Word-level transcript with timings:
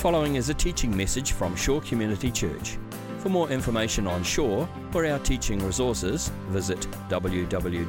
following 0.00 0.36
is 0.36 0.48
a 0.48 0.54
teaching 0.54 0.96
message 0.96 1.32
from 1.32 1.54
Shore 1.54 1.82
Community 1.82 2.30
Church. 2.30 2.78
For 3.18 3.28
more 3.28 3.50
information 3.50 4.06
on 4.06 4.22
Shore 4.22 4.66
or 4.94 5.04
our 5.04 5.18
teaching 5.18 5.62
resources, 5.62 6.32
visit 6.48 6.80
www.shore.org.nz. 7.10 7.82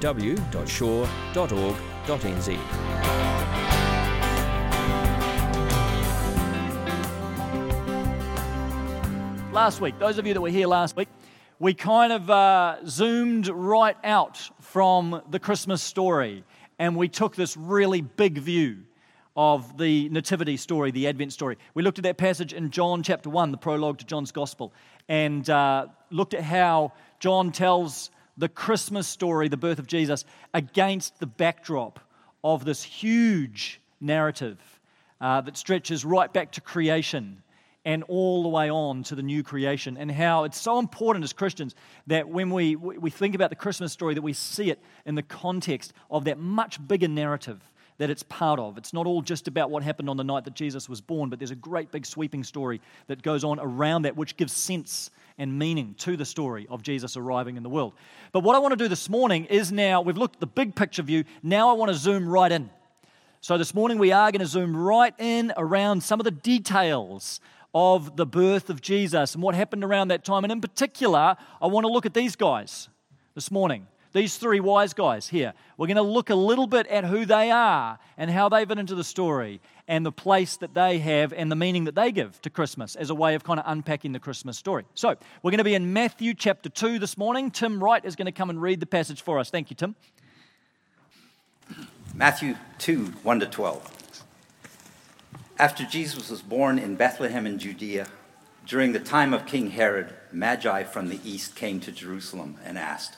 Last 9.54 9.80
week, 9.80 9.98
those 9.98 10.18
of 10.18 10.28
you 10.28 10.34
that 10.34 10.42
were 10.42 10.50
here 10.50 10.68
last 10.68 10.98
week, 10.98 11.08
we 11.60 11.74
kind 11.74 12.12
of 12.12 12.30
uh, 12.30 12.80
zoomed 12.86 13.48
right 13.48 13.96
out 14.04 14.50
from 14.60 15.22
the 15.30 15.40
Christmas 15.40 15.82
story 15.82 16.44
and 16.78 16.98
we 16.98 17.08
took 17.08 17.38
this 17.38 17.56
really 17.56 18.02
big 18.02 18.38
view 18.38 18.84
of 19.36 19.78
the 19.78 20.10
nativity 20.10 20.58
story, 20.58 20.92
the 20.92 21.08
Advent 21.08 21.34
story. 21.34 21.58
We 21.74 21.84
looked 21.84 22.00
at 22.00 22.04
that 22.04 22.18
passage 22.18 22.54
in 22.54 22.70
John 22.70 23.02
chapter 23.04 23.30
1, 23.30 23.52
the 23.52 23.58
prologue 23.58 24.00
to 24.00 24.06
John's 24.06 24.32
Gospel, 24.32 24.74
and 25.08 25.50
uh, 25.50 25.88
looked 26.10 26.34
at 26.34 26.44
how 26.44 26.94
John 27.20 27.52
tells 27.52 28.12
the 28.38 28.50
Christmas 28.50 29.08
story, 29.08 29.48
the 29.48 29.58
birth 29.58 29.80
of 29.80 29.88
Jesus, 29.88 30.26
against 30.54 31.20
the 31.20 31.28
backdrop 31.28 32.00
of 32.44 32.66
this 32.66 32.84
huge 32.84 33.80
narrative 34.00 34.58
uh, 35.22 35.42
that 35.42 35.56
stretches 35.56 36.04
right 36.04 36.32
back 36.32 36.52
to 36.54 36.62
creation 36.62 37.42
and 37.86 38.04
all 38.04 38.44
the 38.44 38.50
way 38.50 38.70
on 38.70 39.02
to 39.02 39.16
the 39.16 39.24
new 39.24 39.42
creation, 39.42 39.98
and 39.98 40.12
how 40.12 40.44
it's 40.44 40.60
so 40.60 40.78
important 40.78 41.24
as 41.24 41.34
Christians 41.34 41.74
that 42.06 42.30
when 42.30 42.52
we, 42.52 42.76
we 42.76 43.10
think 43.10 43.34
about 43.34 43.50
the 43.50 43.56
Christmas 43.56 43.92
story, 43.92 44.14
that 44.14 44.22
we 44.22 44.34
see 44.34 44.70
it 44.70 44.80
in 45.06 45.16
the 45.16 45.24
context 45.24 45.94
of 46.12 46.26
that 46.26 46.38
much 46.38 46.86
bigger 46.88 47.08
narrative 47.08 47.60
that 48.02 48.10
it's 48.10 48.24
part 48.24 48.60
of. 48.60 48.80
It's 48.80 48.94
not 48.94 49.06
all 49.06 49.22
just 49.22 49.48
about 49.48 49.70
what 49.70 49.84
happened 49.84 50.10
on 50.10 50.18
the 50.18 50.24
night 50.24 50.44
that 50.46 50.56
Jesus 50.56 50.90
was 50.90 51.00
born, 51.00 51.30
but 51.30 51.38
there's 51.38 51.52
a 51.52 51.56
great 51.56 51.92
big 51.92 52.04
sweeping 52.04 52.44
story 52.44 52.82
that 53.06 53.22
goes 53.22 53.44
on 53.44 53.60
around 53.60 54.02
that, 54.02 54.18
which 54.18 54.38
gives 54.38 54.54
sense 54.54 55.12
and 55.38 55.60
meaning 55.60 55.94
to 56.00 56.18
the 56.18 56.26
story 56.26 56.66
of 56.72 56.82
Jesus 56.82 57.16
arriving 57.16 57.58
in 57.58 57.64
the 57.64 57.70
world. 57.70 57.94
But 58.32 58.40
what 58.40 58.56
I 58.56 58.60
want 58.60 58.72
to 58.72 58.76
do 58.76 58.88
this 58.88 59.08
morning 59.08 59.46
is 59.46 59.72
now, 59.72 60.02
we've 60.02 60.18
looked 60.18 60.38
at 60.38 60.40
the 60.40 60.48
big 60.48 60.76
picture 60.76 61.04
view, 61.04 61.26
now 61.44 61.70
I 61.70 61.74
want 61.74 61.90
to 61.92 61.96
zoom 61.96 62.28
right 62.28 62.52
in. 62.52 62.72
So 63.40 63.60
this 63.60 63.76
morning 63.76 64.00
we 64.00 64.12
are 64.12 64.32
going 64.32 64.40
to 64.40 64.48
zoom 64.48 64.76
right 64.76 65.14
in 65.20 65.54
around 65.56 66.04
some 66.04 66.20
of 66.20 66.24
the 66.24 66.32
details 66.32 67.40
of 67.76 68.18
the 68.18 68.26
birth 68.26 68.72
of 68.72 68.82
Jesus 68.82 69.36
and 69.36 69.44
what 69.44 69.54
happened 69.54 69.84
around 69.84 70.08
that 70.08 70.26
time. 70.26 70.44
And 70.44 70.52
in 70.52 70.60
particular, 70.60 71.38
I 71.62 71.68
want 71.68 71.86
to 71.86 71.92
look 71.92 72.08
at 72.08 72.16
these 72.16 72.36
guys 72.36 72.90
this 73.36 73.52
morning 73.52 73.86
these 74.14 74.38
three 74.38 74.60
wise 74.60 74.94
guys 74.94 75.28
here. 75.28 75.54
We're 75.78 75.88
going 75.88 75.98
to 75.98 76.02
look 76.02 76.30
a 76.30 76.36
little 76.36 76.68
bit 76.68 76.88
at 76.88 77.06
who 77.06 77.26
they 77.26 77.52
are 77.52 78.00
and 78.18 78.30
how 78.30 78.50
they 78.50 78.66
fit 78.66 78.78
into 78.78 78.96
the 78.96 79.04
story 79.04 79.62
and 79.88 80.06
the 80.06 80.12
place 80.12 80.58
that 80.58 80.74
they 80.74 81.00
have 81.00 81.34
and 81.34 81.52
the 81.52 81.56
meaning 81.56 81.86
that 81.86 81.96
they 81.96 82.12
give 82.12 82.42
to 82.42 82.50
Christmas 82.50 82.96
as 82.96 83.10
a 83.10 83.16
way 83.16 83.36
of 83.36 83.44
kind 83.44 83.60
of 83.60 83.66
unpacking 83.68 84.12
the 84.12 84.20
Christmas 84.20 84.58
story. 84.58 84.86
So, 84.96 85.16
we're 85.42 85.52
going 85.52 85.60
to 85.60 85.64
be 85.64 85.76
in 85.76 85.94
Matthew 85.94 86.34
chapter 86.34 86.70
2 86.70 87.00
this 87.00 87.18
morning. 87.18 87.52
Tim 87.52 87.84
Wright 87.84 88.04
is 88.04 88.16
going 88.16 88.26
to 88.26 88.32
come 88.32 88.50
and 88.50 88.62
read 88.62 88.80
the 88.80 88.86
passage 88.86 89.22
for 89.22 89.40
us. 89.40 89.50
Thank 89.50 89.70
you, 89.70 89.76
Tim. 89.76 89.96
Matthew 92.14 92.56
2 92.80 93.06
1 93.24 93.40
to 93.40 93.46
12. 93.46 94.26
After 95.58 95.86
Jesus 95.86 96.30
was 96.30 96.42
born 96.42 96.80
in 96.80 96.96
Bethlehem 96.96 97.46
in 97.46 97.60
Judea, 97.60 98.08
during 98.66 98.94
the 98.94 99.00
time 99.00 99.34
of 99.34 99.46
King 99.46 99.72
Herod, 99.72 100.14
Magi 100.32 100.84
from 100.84 101.10
the 101.10 101.20
east 101.24 101.56
came 101.56 101.80
to 101.82 101.92
Jerusalem 101.92 102.58
and 102.64 102.78
asked, 102.78 103.18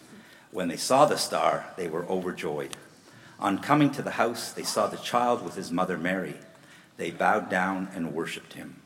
When 0.51 0.67
they 0.67 0.77
saw 0.77 1.05
the 1.05 1.17
star, 1.17 1.65
they 1.77 1.87
were 1.87 2.05
overjoyed. 2.05 2.75
On 3.39 3.57
coming 3.57 3.89
to 3.91 4.01
the 4.01 4.11
house, 4.11 4.51
they 4.51 4.63
saw 4.63 4.87
the 4.87 4.97
child 4.97 5.43
with 5.43 5.55
his 5.55 5.71
mother 5.71 5.97
Mary. 5.97 6.35
They 6.97 7.09
bowed 7.09 7.49
down 7.49 7.89
and 7.95 8.13
worshipped 8.13 8.53
him. 8.53 8.81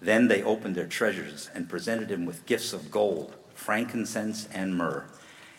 Then 0.00 0.28
they 0.28 0.42
opened 0.42 0.76
their 0.76 0.86
treasures 0.86 1.50
and 1.54 1.68
presented 1.68 2.10
him 2.10 2.24
with 2.24 2.46
gifts 2.46 2.72
of 2.72 2.90
gold, 2.90 3.34
frankincense, 3.54 4.48
and 4.52 4.76
myrrh. 4.76 5.06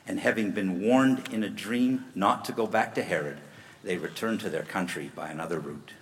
And 0.07 0.19
having 0.19 0.51
been 0.51 0.81
warned 0.81 1.28
in 1.34 1.44
a 1.44 1.50
dream 1.50 2.06
not 2.16 2.46
to 2.46 2.51
go 2.51 2.66
back 2.66 2.96
to 2.96 3.03
Herod, 3.03 3.38
they 3.84 3.97
returned 3.97 4.40
to 4.41 4.50
their 4.50 4.63
country 4.63 5.12
by 5.13 5.30
another 5.30 5.59
route. 5.59 5.94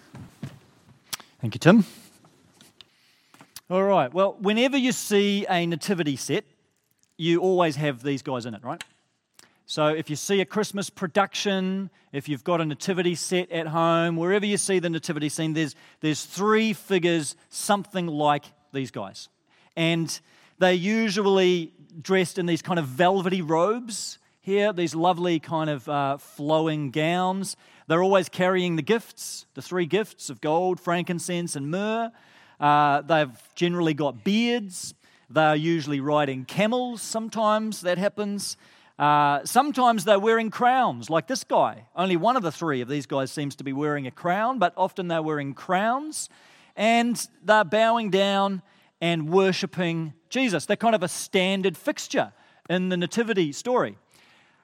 Thank 1.42 1.56
you, 1.56 1.60
Tim. 1.60 1.86
All 3.70 3.84
right. 3.84 4.14
Well, 4.14 4.36
whenever 4.40 4.78
you 4.78 4.92
see 4.92 5.46
a 5.50 5.66
nativity 5.66 6.16
set, 6.16 6.44
you 7.18 7.42
always 7.42 7.76
have 7.76 8.04
these 8.04 8.22
guys 8.22 8.46
in 8.46 8.54
it, 8.54 8.64
right? 8.64 8.84
So 9.70 9.90
if 9.90 10.10
you 10.10 10.16
see 10.16 10.42
a 10.42 10.46
Christmas 10.46 10.90
production, 10.90 11.92
if 12.12 12.28
you've 12.28 12.44
got 12.44 12.60
a 12.60 12.66
nativity 12.66 13.14
set 13.14 13.52
at 13.52 13.68
home, 13.68 14.16
wherever 14.16 14.44
you 14.44 14.58
see 14.58 14.80
the 14.80 14.90
nativity 14.90 15.30
scene, 15.30 15.54
there's, 15.54 15.76
there's 16.02 16.26
three 16.26 16.74
figures, 16.74 17.36
something 17.50 18.08
like 18.08 18.46
these 18.74 18.90
guys. 18.90 19.30
And 19.76 20.20
they're 20.58 20.74
usually 20.74 21.72
dressed 22.02 22.40
in 22.40 22.48
these 22.48 22.64
kind 22.64 22.80
of 22.80 22.86
velvety 22.86 23.44
robes 23.44 24.18
here, 24.42 24.74
these 24.74 24.96
lovely 24.96 25.40
kind 25.40 25.70
of 25.70 25.88
uh, 25.88 26.18
flowing 26.18 26.90
gowns. 26.90 27.56
They're 27.86 28.02
always 28.02 28.28
carrying 28.28 28.76
the 28.76 28.82
gifts, 28.82 29.46
the 29.54 29.62
three 29.62 29.86
gifts 29.86 30.32
of 30.32 30.42
gold, 30.42 30.80
frankincense, 30.80 31.56
and 31.56 31.70
myrrh. 31.70 32.12
Uh, 32.60 33.02
they've 33.02 33.30
generally 33.54 33.94
got 33.94 34.24
beards. 34.24 34.96
They're 35.30 35.54
usually 35.54 36.00
riding 36.00 36.46
camels, 36.46 37.04
sometimes 37.04 37.82
that 37.82 38.00
happens. 38.00 38.58
Uh, 39.00 39.46
sometimes 39.46 40.04
they're 40.04 40.20
wearing 40.20 40.50
crowns, 40.50 41.10
like 41.10 41.26
this 41.26 41.46
guy. 41.46 41.86
Only 41.96 42.18
one 42.18 42.36
of 42.36 42.44
the 42.44 42.52
three 42.52 42.82
of 42.82 42.90
these 42.90 43.06
guys 43.06 43.32
seems 43.32 43.56
to 43.56 43.64
be 43.64 43.72
wearing 43.72 44.06
a 44.08 44.12
crown, 44.12 44.60
but 44.60 44.74
often 44.76 45.08
they're 45.08 45.24
wearing 45.24 45.54
crowns 45.54 46.30
and 46.76 47.26
they're 47.42 47.64
bowing 47.64 48.10
down 48.10 48.62
and 49.00 49.30
worshipping 49.30 50.14
Jesus. 50.30 50.66
They're 50.66 50.76
kind 50.76 50.96
of 50.96 51.02
a 51.02 51.08
standard 51.08 51.78
fixture 51.78 52.34
in 52.70 52.90
the 52.90 52.98
Nativity 52.98 53.54
story. 53.54 53.98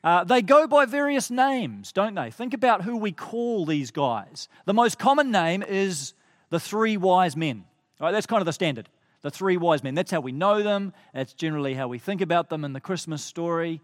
Uh, 0.03 0.25
they 0.25 0.41
go 0.41 0.67
by 0.67 0.85
various 0.85 1.31
names, 1.31 1.93
don't 1.93 2.13
they? 2.13 2.29
Think 2.29 2.53
about 2.53 2.83
who 2.83 2.97
we 2.97 3.13
call 3.13 3.65
these 3.65 3.89
guys. 3.89 4.49
The 4.65 4.73
most 4.73 4.99
common 4.99 5.31
name 5.31 5.63
is 5.63 6.13
the 6.49 6.59
three 6.59 6.97
wise 6.97 7.37
men. 7.37 7.63
Right, 8.01 8.11
that's 8.11 8.27
kind 8.27 8.41
of 8.41 8.45
the 8.45 8.53
standard. 8.53 8.89
The 9.21 9.31
three 9.31 9.55
wise 9.55 9.81
men. 9.81 9.95
That's 9.95 10.11
how 10.11 10.19
we 10.19 10.33
know 10.33 10.61
them. 10.61 10.93
That's 11.13 11.33
generally 11.33 11.73
how 11.73 11.87
we 11.87 11.99
think 11.99 12.19
about 12.19 12.49
them 12.49 12.65
in 12.65 12.73
the 12.73 12.81
Christmas 12.81 13.23
story. 13.23 13.81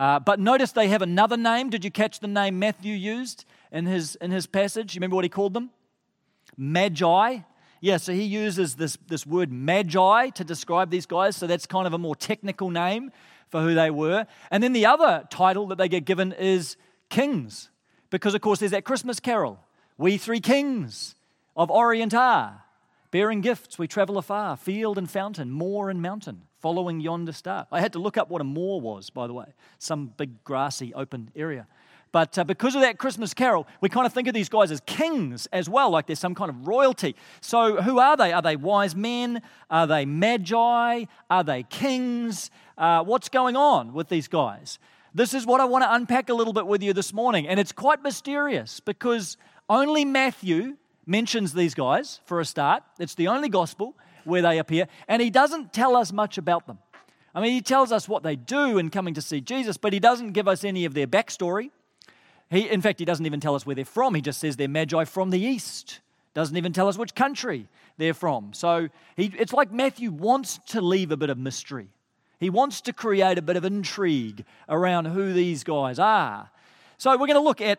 Uh, 0.00 0.18
but 0.18 0.40
notice 0.40 0.72
they 0.72 0.88
have 0.88 1.02
another 1.02 1.36
name. 1.36 1.68
Did 1.68 1.84
you 1.84 1.90
catch 1.90 2.20
the 2.20 2.26
name 2.26 2.58
Matthew 2.58 2.94
used 2.94 3.44
in 3.70 3.84
his, 3.84 4.14
in 4.14 4.30
his 4.30 4.46
passage? 4.46 4.94
You 4.94 4.98
remember 4.98 5.16
what 5.16 5.26
he 5.26 5.28
called 5.28 5.52
them? 5.52 5.68
Magi. 6.56 7.40
Yeah, 7.82 7.98
so 7.98 8.14
he 8.14 8.22
uses 8.22 8.76
this, 8.76 8.96
this 9.08 9.26
word 9.26 9.52
magi 9.52 10.30
to 10.30 10.42
describe 10.42 10.88
these 10.88 11.04
guys. 11.04 11.36
So 11.36 11.46
that's 11.46 11.66
kind 11.66 11.86
of 11.86 11.92
a 11.92 11.98
more 11.98 12.16
technical 12.16 12.70
name 12.70 13.12
for 13.50 13.60
who 13.60 13.74
they 13.74 13.90
were. 13.90 14.26
And 14.50 14.62
then 14.62 14.72
the 14.72 14.86
other 14.86 15.24
title 15.28 15.66
that 15.66 15.76
they 15.76 15.88
get 15.88 16.06
given 16.06 16.32
is 16.32 16.78
kings. 17.10 17.68
Because, 18.08 18.34
of 18.34 18.40
course, 18.40 18.60
there's 18.60 18.72
that 18.72 18.86
Christmas 18.86 19.20
carol 19.20 19.58
We 19.98 20.16
three 20.16 20.40
kings 20.40 21.14
of 21.54 21.70
Orient 21.70 22.14
are. 22.14 22.64
Bearing 23.10 23.42
gifts, 23.42 23.78
we 23.78 23.86
travel 23.86 24.16
afar, 24.16 24.56
field 24.56 24.96
and 24.96 25.10
fountain, 25.10 25.50
moor 25.50 25.90
and 25.90 26.00
mountain 26.00 26.46
following 26.60 27.00
yonder 27.00 27.32
star. 27.32 27.66
I 27.72 27.80
had 27.80 27.92
to 27.94 27.98
look 27.98 28.16
up 28.16 28.30
what 28.30 28.40
a 28.40 28.44
moor 28.44 28.80
was, 28.80 29.10
by 29.10 29.26
the 29.26 29.34
way, 29.34 29.46
some 29.78 30.12
big 30.16 30.44
grassy 30.44 30.92
open 30.94 31.30
area. 31.34 31.66
But 32.12 32.36
uh, 32.38 32.44
because 32.44 32.74
of 32.74 32.80
that 32.80 32.98
Christmas 32.98 33.34
carol, 33.34 33.68
we 33.80 33.88
kind 33.88 34.04
of 34.04 34.12
think 34.12 34.26
of 34.26 34.34
these 34.34 34.48
guys 34.48 34.70
as 34.72 34.80
kings 34.80 35.46
as 35.52 35.68
well, 35.68 35.90
like 35.90 36.06
there's 36.06 36.18
some 36.18 36.34
kind 36.34 36.50
of 36.50 36.66
royalty. 36.66 37.14
So, 37.40 37.80
who 37.82 37.98
are 37.98 38.16
they? 38.16 38.32
Are 38.32 38.42
they 38.42 38.56
wise 38.56 38.96
men? 38.96 39.42
Are 39.70 39.86
they 39.86 40.04
magi? 40.06 41.04
Are 41.30 41.44
they 41.44 41.62
kings? 41.64 42.50
Uh, 42.76 43.04
what's 43.04 43.28
going 43.28 43.56
on 43.56 43.92
with 43.92 44.08
these 44.08 44.26
guys? 44.26 44.78
This 45.14 45.34
is 45.34 45.46
what 45.46 45.60
I 45.60 45.64
want 45.64 45.84
to 45.84 45.94
unpack 45.94 46.28
a 46.28 46.34
little 46.34 46.52
bit 46.52 46.66
with 46.66 46.82
you 46.82 46.92
this 46.92 47.12
morning. 47.12 47.46
And 47.46 47.60
it's 47.60 47.72
quite 47.72 48.02
mysterious 48.02 48.80
because 48.80 49.36
only 49.68 50.04
Matthew 50.04 50.76
mentions 51.06 51.52
these 51.52 51.74
guys 51.74 52.20
for 52.24 52.40
a 52.40 52.44
start. 52.44 52.82
It's 52.98 53.14
the 53.14 53.28
only 53.28 53.48
gospel 53.48 53.96
where 54.24 54.42
they 54.42 54.58
appear, 54.58 54.86
and 55.08 55.20
he 55.22 55.30
doesn't 55.30 55.72
tell 55.72 55.96
us 55.96 56.12
much 56.12 56.38
about 56.38 56.66
them. 56.66 56.78
I 57.34 57.40
mean, 57.40 57.52
he 57.52 57.60
tells 57.60 57.92
us 57.92 58.08
what 58.08 58.22
they 58.22 58.36
do 58.36 58.78
in 58.78 58.90
coming 58.90 59.14
to 59.14 59.22
see 59.22 59.40
Jesus, 59.40 59.76
but 59.76 59.92
he 59.92 60.00
doesn't 60.00 60.32
give 60.32 60.48
us 60.48 60.64
any 60.64 60.84
of 60.84 60.94
their 60.94 61.06
backstory. 61.06 61.70
He, 62.50 62.68
in 62.68 62.80
fact, 62.80 62.98
he 62.98 63.04
doesn't 63.04 63.24
even 63.24 63.38
tell 63.38 63.54
us 63.54 63.64
where 63.64 63.76
they're 63.76 63.84
from. 63.84 64.14
He 64.14 64.20
just 64.20 64.40
says 64.40 64.56
they're 64.56 64.68
magi 64.68 65.04
from 65.04 65.30
the 65.30 65.38
east. 65.38 66.00
Doesn't 66.34 66.56
even 66.56 66.72
tell 66.72 66.88
us 66.88 66.98
which 66.98 67.14
country 67.14 67.68
they're 67.98 68.14
from. 68.14 68.52
So 68.52 68.88
he, 69.16 69.32
it's 69.38 69.52
like 69.52 69.72
Matthew 69.72 70.10
wants 70.10 70.58
to 70.68 70.80
leave 70.80 71.12
a 71.12 71.16
bit 71.16 71.30
of 71.30 71.38
mystery. 71.38 71.88
He 72.40 72.50
wants 72.50 72.80
to 72.82 72.92
create 72.92 73.38
a 73.38 73.42
bit 73.42 73.56
of 73.56 73.64
intrigue 73.64 74.44
around 74.68 75.06
who 75.06 75.32
these 75.32 75.62
guys 75.62 75.98
are. 75.98 76.50
So 76.98 77.10
we're 77.12 77.26
going 77.26 77.34
to 77.34 77.40
look 77.40 77.60
at 77.60 77.78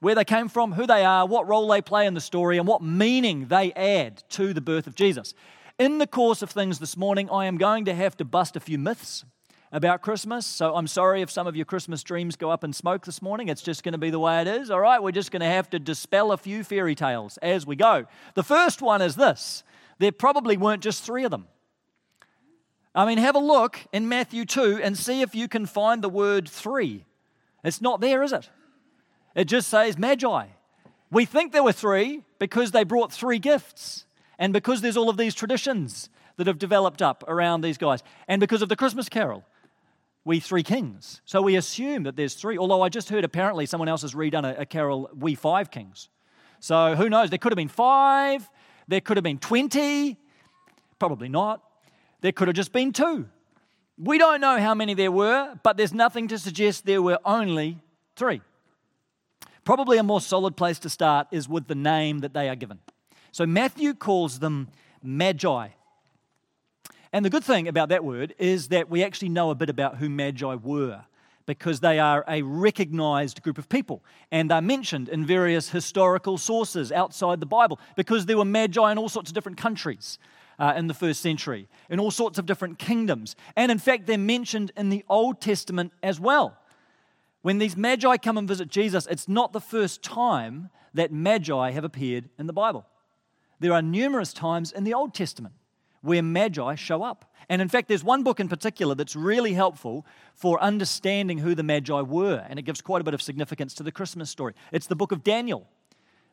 where 0.00 0.14
they 0.14 0.24
came 0.24 0.48
from, 0.48 0.72
who 0.72 0.86
they 0.86 1.04
are, 1.04 1.26
what 1.26 1.48
role 1.48 1.66
they 1.68 1.80
play 1.80 2.06
in 2.06 2.14
the 2.14 2.20
story, 2.20 2.58
and 2.58 2.68
what 2.68 2.82
meaning 2.82 3.46
they 3.46 3.72
add 3.72 4.22
to 4.28 4.52
the 4.52 4.60
birth 4.60 4.86
of 4.86 4.94
Jesus. 4.94 5.34
In 5.76 5.98
the 5.98 6.06
course 6.06 6.40
of 6.40 6.50
things 6.50 6.78
this 6.78 6.96
morning, 6.96 7.28
I 7.30 7.46
am 7.46 7.58
going 7.58 7.86
to 7.86 7.94
have 7.94 8.16
to 8.18 8.24
bust 8.24 8.54
a 8.54 8.60
few 8.60 8.78
myths 8.78 9.24
about 9.72 10.02
Christmas. 10.02 10.46
So 10.46 10.76
I'm 10.76 10.86
sorry 10.86 11.20
if 11.20 11.32
some 11.32 11.48
of 11.48 11.56
your 11.56 11.64
Christmas 11.64 12.04
dreams 12.04 12.36
go 12.36 12.48
up 12.48 12.62
in 12.62 12.72
smoke 12.72 13.04
this 13.04 13.20
morning. 13.20 13.48
It's 13.48 13.60
just 13.60 13.82
going 13.82 13.90
to 13.90 13.98
be 13.98 14.10
the 14.10 14.20
way 14.20 14.40
it 14.40 14.46
is. 14.46 14.70
All 14.70 14.78
right, 14.78 15.02
we're 15.02 15.10
just 15.10 15.32
going 15.32 15.40
to 15.40 15.46
have 15.46 15.68
to 15.70 15.80
dispel 15.80 16.30
a 16.30 16.36
few 16.36 16.62
fairy 16.62 16.94
tales 16.94 17.38
as 17.38 17.66
we 17.66 17.74
go. 17.74 18.06
The 18.34 18.44
first 18.44 18.82
one 18.82 19.02
is 19.02 19.16
this 19.16 19.64
there 19.98 20.12
probably 20.12 20.56
weren't 20.56 20.80
just 20.80 21.02
three 21.02 21.24
of 21.24 21.32
them. 21.32 21.48
I 22.94 23.04
mean, 23.04 23.18
have 23.18 23.34
a 23.34 23.40
look 23.40 23.80
in 23.92 24.08
Matthew 24.08 24.44
2 24.44 24.78
and 24.80 24.96
see 24.96 25.22
if 25.22 25.34
you 25.34 25.48
can 25.48 25.66
find 25.66 26.02
the 26.02 26.08
word 26.08 26.48
three. 26.48 27.04
It's 27.64 27.80
not 27.80 28.00
there, 28.00 28.22
is 28.22 28.32
it? 28.32 28.48
It 29.34 29.46
just 29.46 29.66
says 29.66 29.98
magi. 29.98 30.46
We 31.10 31.24
think 31.24 31.50
there 31.50 31.64
were 31.64 31.72
three 31.72 32.22
because 32.38 32.70
they 32.70 32.84
brought 32.84 33.12
three 33.12 33.40
gifts 33.40 34.04
and 34.38 34.52
because 34.52 34.80
there's 34.80 34.96
all 34.96 35.08
of 35.08 35.16
these 35.16 35.34
traditions 35.34 36.08
that 36.36 36.46
have 36.46 36.58
developed 36.58 37.02
up 37.02 37.24
around 37.28 37.60
these 37.60 37.78
guys, 37.78 38.02
and 38.28 38.40
because 38.40 38.62
of 38.62 38.68
the 38.68 38.76
Christmas 38.76 39.08
carol, 39.08 39.44
we 40.24 40.40
three 40.40 40.62
kings. 40.62 41.20
So 41.24 41.42
we 41.42 41.56
assume 41.56 42.04
that 42.04 42.16
there's 42.16 42.34
three, 42.34 42.56
although 42.56 42.82
I 42.82 42.88
just 42.88 43.10
heard 43.10 43.24
apparently 43.24 43.66
someone 43.66 43.88
else 43.88 44.02
has 44.02 44.14
redone 44.14 44.44
a, 44.44 44.62
a 44.62 44.66
carol, 44.66 45.10
We 45.14 45.34
Five 45.34 45.70
Kings. 45.70 46.08
So 46.60 46.96
who 46.96 47.10
knows? 47.10 47.28
There 47.28 47.38
could 47.38 47.52
have 47.52 47.56
been 47.56 47.68
five, 47.68 48.48
there 48.88 49.00
could 49.00 49.16
have 49.16 49.24
been 49.24 49.38
20, 49.38 50.16
probably 50.98 51.28
not. 51.28 51.62
There 52.22 52.32
could 52.32 52.48
have 52.48 52.56
just 52.56 52.72
been 52.72 52.92
two. 52.92 53.28
We 53.98 54.16
don't 54.16 54.40
know 54.40 54.58
how 54.58 54.74
many 54.74 54.94
there 54.94 55.12
were, 55.12 55.54
but 55.62 55.76
there's 55.76 55.92
nothing 55.92 56.28
to 56.28 56.38
suggest 56.38 56.86
there 56.86 57.02
were 57.02 57.18
only 57.24 57.78
three. 58.16 58.40
Probably 59.64 59.98
a 59.98 60.02
more 60.02 60.20
solid 60.20 60.56
place 60.56 60.78
to 60.80 60.88
start 60.88 61.28
is 61.30 61.48
with 61.48 61.68
the 61.68 61.74
name 61.74 62.20
that 62.20 62.34
they 62.34 62.48
are 62.48 62.56
given. 62.56 62.78
So 63.34 63.46
Matthew 63.46 63.94
calls 63.94 64.38
them 64.38 64.68
magi. 65.02 65.70
And 67.12 67.24
the 67.24 67.30
good 67.30 67.42
thing 67.42 67.66
about 67.66 67.88
that 67.88 68.04
word 68.04 68.32
is 68.38 68.68
that 68.68 68.88
we 68.88 69.02
actually 69.02 69.30
know 69.30 69.50
a 69.50 69.56
bit 69.56 69.68
about 69.68 69.96
who 69.96 70.08
magi 70.08 70.54
were 70.54 71.02
because 71.44 71.80
they 71.80 71.98
are 71.98 72.24
a 72.28 72.42
recognized 72.42 73.42
group 73.42 73.58
of 73.58 73.68
people 73.68 74.04
and 74.30 74.48
they're 74.48 74.60
mentioned 74.60 75.08
in 75.08 75.26
various 75.26 75.70
historical 75.70 76.38
sources 76.38 76.92
outside 76.92 77.40
the 77.40 77.46
Bible 77.46 77.80
because 77.96 78.26
there 78.26 78.38
were 78.38 78.44
magi 78.44 78.92
in 78.92 78.98
all 78.98 79.08
sorts 79.08 79.30
of 79.30 79.34
different 79.34 79.58
countries. 79.58 80.16
Uh, 80.56 80.72
in 80.76 80.86
the 80.86 80.94
first 80.94 81.20
century, 81.20 81.66
in 81.90 81.98
all 81.98 82.12
sorts 82.12 82.38
of 82.38 82.46
different 82.46 82.78
kingdoms. 82.78 83.34
And 83.56 83.72
in 83.72 83.78
fact, 83.78 84.06
they're 84.06 84.16
mentioned 84.16 84.70
in 84.76 84.88
the 84.88 85.04
Old 85.08 85.40
Testament 85.40 85.92
as 86.00 86.20
well. 86.20 86.56
When 87.42 87.58
these 87.58 87.76
magi 87.76 88.16
come 88.18 88.38
and 88.38 88.46
visit 88.46 88.68
Jesus, 88.68 89.08
it's 89.10 89.26
not 89.26 89.52
the 89.52 89.60
first 89.60 90.04
time 90.04 90.70
that 90.92 91.10
magi 91.12 91.72
have 91.72 91.82
appeared 91.82 92.30
in 92.38 92.46
the 92.46 92.52
Bible. 92.52 92.86
There 93.64 93.72
are 93.72 93.80
numerous 93.80 94.34
times 94.34 94.72
in 94.72 94.84
the 94.84 94.92
Old 94.92 95.14
Testament 95.14 95.54
where 96.02 96.22
magi 96.22 96.74
show 96.74 97.02
up. 97.02 97.24
And 97.48 97.62
in 97.62 97.70
fact, 97.70 97.88
there's 97.88 98.04
one 98.04 98.22
book 98.22 98.38
in 98.38 98.46
particular 98.46 98.94
that's 98.94 99.16
really 99.16 99.54
helpful 99.54 100.04
for 100.34 100.60
understanding 100.60 101.38
who 101.38 101.54
the 101.54 101.62
magi 101.62 102.02
were, 102.02 102.44
and 102.46 102.58
it 102.58 102.66
gives 102.66 102.82
quite 102.82 103.00
a 103.00 103.04
bit 103.04 103.14
of 103.14 103.22
significance 103.22 103.72
to 103.76 103.82
the 103.82 103.90
Christmas 103.90 104.28
story. 104.28 104.52
It's 104.70 104.86
the 104.86 104.94
book 104.94 105.12
of 105.12 105.24
Daniel. 105.24 105.66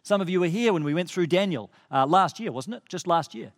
Some 0.04 0.20
of 0.20 0.30
you 0.30 0.42
were 0.42 0.48
here 0.48 0.74
when 0.74 0.84
we 0.84 0.94
went 0.94 1.10
through 1.10 1.28
Daniel 1.28 1.72
uh, 1.90 2.06
last 2.06 2.38
year, 2.38 2.52
wasn't 2.52 2.76
it? 2.76 2.84
Just 2.90 3.08
last 3.08 3.34
year. 3.34 3.54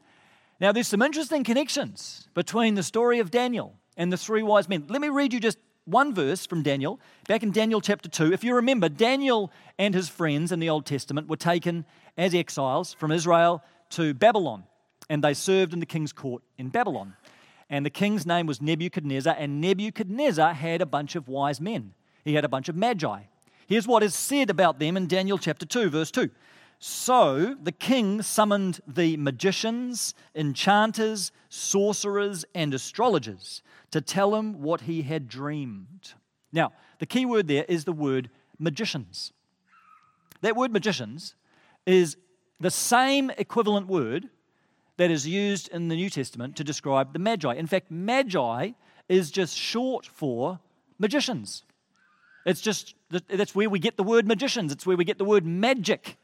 Now, 0.59 0.71
there's 0.71 0.87
some 0.87 1.01
interesting 1.01 1.43
connections 1.43 2.27
between 2.35 2.75
the 2.75 2.83
story 2.83 3.17
of 3.17 3.31
Daniel 3.31 3.73
and 3.97 4.13
the 4.13 4.17
three 4.17 4.43
wise 4.43 4.69
men. 4.69 4.85
Let 4.87 5.01
me 5.01 5.09
read 5.09 5.33
you 5.33 5.39
just 5.39 5.57
one 5.85 6.13
verse 6.13 6.45
from 6.45 6.63
Daniel, 6.63 6.99
back 7.27 7.43
in 7.43 7.51
Daniel 7.51 7.81
chapter 7.81 8.07
2. 8.09 8.31
If 8.31 8.43
you 8.43 8.55
remember, 8.55 8.89
Daniel 8.89 9.51
and 9.77 9.93
his 9.93 10.09
friends 10.09 10.51
in 10.51 10.59
the 10.59 10.69
Old 10.69 10.85
Testament 10.85 11.27
were 11.27 11.35
taken 11.35 11.85
as 12.17 12.33
exiles 12.33 12.93
from 12.93 13.11
Israel 13.11 13.63
to 13.91 14.13
Babylon, 14.13 14.63
and 15.09 15.23
they 15.23 15.33
served 15.33 15.73
in 15.73 15.79
the 15.79 15.85
king's 15.85 16.13
court 16.13 16.43
in 16.57 16.69
Babylon. 16.69 17.15
And 17.69 17.85
the 17.85 17.89
king's 17.89 18.25
name 18.25 18.45
was 18.45 18.61
Nebuchadnezzar, 18.61 19.35
and 19.37 19.59
Nebuchadnezzar 19.59 20.53
had 20.53 20.81
a 20.81 20.85
bunch 20.85 21.15
of 21.15 21.27
wise 21.27 21.59
men. 21.59 21.93
He 22.23 22.35
had 22.35 22.45
a 22.45 22.49
bunch 22.49 22.69
of 22.69 22.75
magi. 22.75 23.23
Here's 23.67 23.87
what 23.87 24.03
is 24.03 24.13
said 24.15 24.49
about 24.49 24.79
them 24.79 24.95
in 24.95 25.07
Daniel 25.07 25.37
chapter 25.37 25.65
2, 25.65 25.89
verse 25.89 26.11
2. 26.11 26.29
So 26.85 27.55
the 27.63 27.71
king 27.71 28.21
summoned 28.21 28.81
the 28.85 29.15
magicians, 29.15 30.13
enchanters, 30.35 31.31
sorcerers, 31.47 32.43
and 32.53 32.73
astrologers 32.73 33.63
to 33.91 34.01
tell 34.01 34.35
him 34.35 34.61
what 34.61 34.81
he 34.81 35.03
had 35.03 35.29
dreamed. 35.29 36.11
Now, 36.51 36.73
the 36.99 37.05
key 37.05 37.25
word 37.25 37.47
there 37.47 37.63
is 37.69 37.85
the 37.85 37.93
word 37.93 38.29
magicians. 38.59 39.31
That 40.41 40.57
word 40.57 40.73
magicians 40.73 41.35
is 41.85 42.17
the 42.59 42.69
same 42.69 43.29
equivalent 43.37 43.87
word 43.87 44.27
that 44.97 45.09
is 45.09 45.25
used 45.25 45.69
in 45.69 45.87
the 45.87 45.95
New 45.95 46.09
Testament 46.09 46.57
to 46.57 46.65
describe 46.65 47.13
the 47.13 47.19
Magi. 47.19 47.53
In 47.53 47.65
fact, 47.65 47.91
Magi 47.91 48.71
is 49.07 49.31
just 49.31 49.55
short 49.55 50.05
for 50.05 50.59
magicians. 50.99 51.63
It's 52.45 52.59
just, 52.59 52.93
that's 53.09 53.55
where 53.55 53.69
we 53.69 53.79
get 53.79 53.95
the 53.95 54.03
word 54.03 54.27
magicians. 54.27 54.73
It's 54.73 54.85
where 54.85 54.97
we 54.97 55.05
get 55.05 55.17
the 55.17 55.23
word 55.23 55.45
magic 55.45 56.17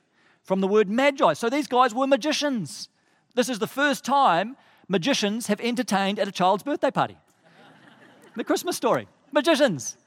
from 0.44 0.62
the 0.62 0.68
word 0.68 0.90
magi. 0.90 1.34
So 1.34 1.50
these 1.50 1.68
guys 1.68 1.94
were 1.94 2.08
magicians. 2.08 2.90
This 3.36 3.50
is 3.50 3.60
the 3.60 3.68
first 3.68 4.04
time 4.04 4.58
magicians 4.88 5.48
have 5.48 5.62
entertained 5.62 6.20
at 6.20 6.28
a 6.28 6.32
child's 6.32 6.64
birthday 6.64 6.92
party 6.92 7.18
the 8.40 8.44
Christmas 8.44 8.78
story. 8.78 9.08
Magicians. 9.32 9.98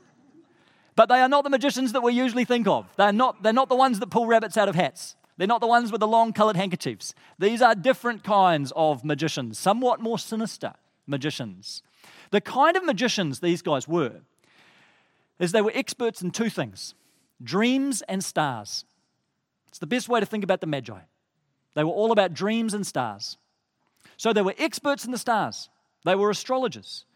But 0.97 1.09
they 1.09 1.21
are 1.21 1.29
not 1.29 1.45
the 1.45 1.51
magicians 1.51 1.93
that 1.93 2.03
we 2.03 2.13
usually 2.13 2.45
think 2.45 2.67
of. 2.67 2.87
They're 2.97 3.13
not, 3.13 3.43
they're 3.43 3.53
not 3.53 3.69
the 3.69 3.77
ones 3.77 4.01
that 4.01 4.11
pull 4.11 4.27
rabbits 4.27 4.57
out 4.57 4.69
of 4.69 4.75
hats. 4.75 5.17
They're 5.37 5.47
not 5.47 5.61
the 5.61 5.67
ones 5.67 5.91
with 5.91 6.01
the 6.01 6.07
long 6.07 6.33
colored 6.33 6.57
handkerchiefs. 6.57 7.15
These 7.39 7.63
are 7.63 7.75
different 7.75 8.25
kinds 8.25 8.73
of 8.75 9.05
magicians, 9.05 9.59
somewhat 9.59 10.01
more 10.01 10.19
sinister 10.19 10.75
magicians. 11.07 11.83
The 12.31 12.41
kind 12.41 12.77
of 12.77 12.85
magicians 12.85 13.41
these 13.41 13.63
guys 13.63 13.87
were 13.87 14.21
is 15.39 15.53
they 15.53 15.63
were 15.63 15.73
experts 15.75 16.23
in 16.23 16.31
two 16.31 16.51
things 16.51 16.95
dreams 17.43 18.03
and 18.03 18.23
stars. 18.25 18.85
It's 19.73 19.79
the 19.79 19.87
best 19.87 20.07
way 20.07 20.21
to 20.21 20.27
think 20.27 20.45
about 20.45 20.61
the 20.61 20.67
Magi. 20.67 20.99
They 21.73 21.83
were 21.83 21.91
all 21.91 22.13
about 22.13 22.35
dreams 22.35 22.75
and 22.75 22.87
stars. 22.87 23.39
So 24.19 24.35
they 24.35 24.43
were 24.43 24.55
experts 24.59 25.07
in 25.07 25.13
the 25.13 25.19
stars, 25.19 25.71
they 26.05 26.15
were 26.15 26.29
astrologers. 26.29 27.07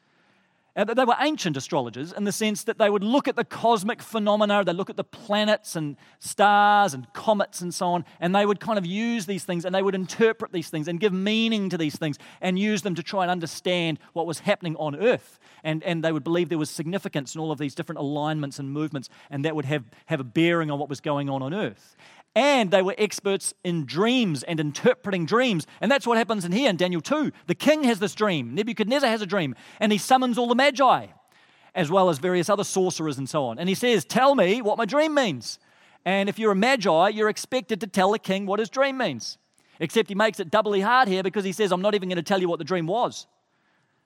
Uh, 0.75 0.84
they 0.84 1.04
were 1.06 1.16
ancient 1.20 1.56
astrologers 1.56 2.12
in 2.12 2.25
the 2.25 2.32
sense 2.32 2.64
that 2.64 2.76
they 2.76 2.90
would 2.90 3.02
look 3.02 3.28
at 3.28 3.34
the 3.34 3.44
cosmic 3.44 4.02
phenomena, 4.02 4.62
they 4.62 4.75
look 4.75 4.90
at 4.90 4.96
the 4.96 5.04
planets 5.04 5.75
and 5.75 5.96
stars 6.18 6.92
and 6.92 7.10
comets 7.14 7.62
and 7.62 7.72
so 7.72 7.86
on, 7.86 8.04
and 8.20 8.34
they 8.34 8.44
would 8.44 8.60
kind 8.60 8.78
of 8.78 8.84
use 8.84 9.25
these 9.25 9.42
things 9.42 9.64
and 9.64 9.75
they 9.75 9.82
would 9.82 9.94
interpret 9.94 10.52
these 10.52 10.68
things 10.68 10.86
and 10.86 11.00
give 11.00 11.14
meaning 11.14 11.70
to 11.70 11.78
these 11.78 11.96
things 11.96 12.18
and 12.42 12.58
use 12.58 12.82
them 12.82 12.94
to 12.94 13.02
try 13.02 13.22
and 13.22 13.30
understand 13.30 13.98
what 14.12 14.26
was 14.26 14.40
happening 14.40 14.76
on 14.76 14.94
Earth. 14.96 15.38
And, 15.64 15.82
and 15.82 16.04
they 16.04 16.12
would 16.12 16.25
believe 16.25 16.50
there 16.50 16.58
was 16.58 16.68
significance 16.68 17.34
in 17.34 17.40
all 17.40 17.50
of 17.50 17.58
these 17.58 17.75
different 17.75 17.98
alignments 17.98 18.58
and 18.58 18.70
movements, 18.70 19.08
and 19.30 19.46
that 19.46 19.56
would 19.56 19.64
have, 19.64 19.84
have 20.04 20.20
a 20.20 20.25
bearing 20.25 20.70
on 20.70 20.78
what 20.78 20.90
was 20.90 21.00
going 21.00 21.30
on 21.30 21.42
on 21.42 21.54
Earth 21.54 21.96
and 22.36 22.70
they 22.70 22.82
were 22.82 22.94
experts 22.98 23.54
in 23.64 23.86
dreams 23.86 24.42
and 24.42 24.60
interpreting 24.60 25.24
dreams. 25.24 25.66
And 25.80 25.90
that's 25.90 26.06
what 26.06 26.18
happens 26.18 26.44
in 26.44 26.52
here 26.52 26.68
in 26.68 26.76
Daniel 26.76 27.00
2. 27.00 27.32
The 27.46 27.54
king 27.54 27.82
has 27.84 27.98
this 27.98 28.14
dream, 28.14 28.54
Nebuchadnezzar 28.54 29.08
has 29.08 29.22
a 29.22 29.26
dream, 29.26 29.56
and 29.80 29.90
he 29.90 29.98
summons 29.98 30.36
all 30.36 30.46
the 30.46 30.54
magi, 30.54 31.06
as 31.74 31.90
well 31.90 32.10
as 32.10 32.18
various 32.18 32.50
other 32.50 32.62
sorcerers 32.62 33.16
and 33.16 33.28
so 33.28 33.46
on. 33.46 33.58
And 33.58 33.70
he 33.70 33.74
says, 33.74 34.04
Tell 34.04 34.34
me 34.34 34.60
what 34.60 34.76
my 34.76 34.84
dream 34.84 35.14
means. 35.14 35.58
And 36.04 36.28
if 36.28 36.38
you're 36.38 36.52
a 36.52 36.56
magi, 36.56 37.08
you're 37.08 37.30
expected 37.30 37.80
to 37.80 37.86
tell 37.86 38.12
the 38.12 38.18
king 38.18 38.46
what 38.46 38.60
his 38.60 38.68
dream 38.68 38.98
means. 38.98 39.38
Except 39.80 40.08
he 40.08 40.14
makes 40.14 40.38
it 40.38 40.50
doubly 40.50 40.80
hard 40.80 41.08
here 41.08 41.22
because 41.22 41.44
he 41.44 41.52
says, 41.52 41.72
I'm 41.72 41.82
not 41.82 41.94
even 41.94 42.08
going 42.08 42.16
to 42.16 42.22
tell 42.22 42.40
you 42.40 42.48
what 42.48 42.58
the 42.58 42.64
dream 42.64 42.86
was. 42.86 43.26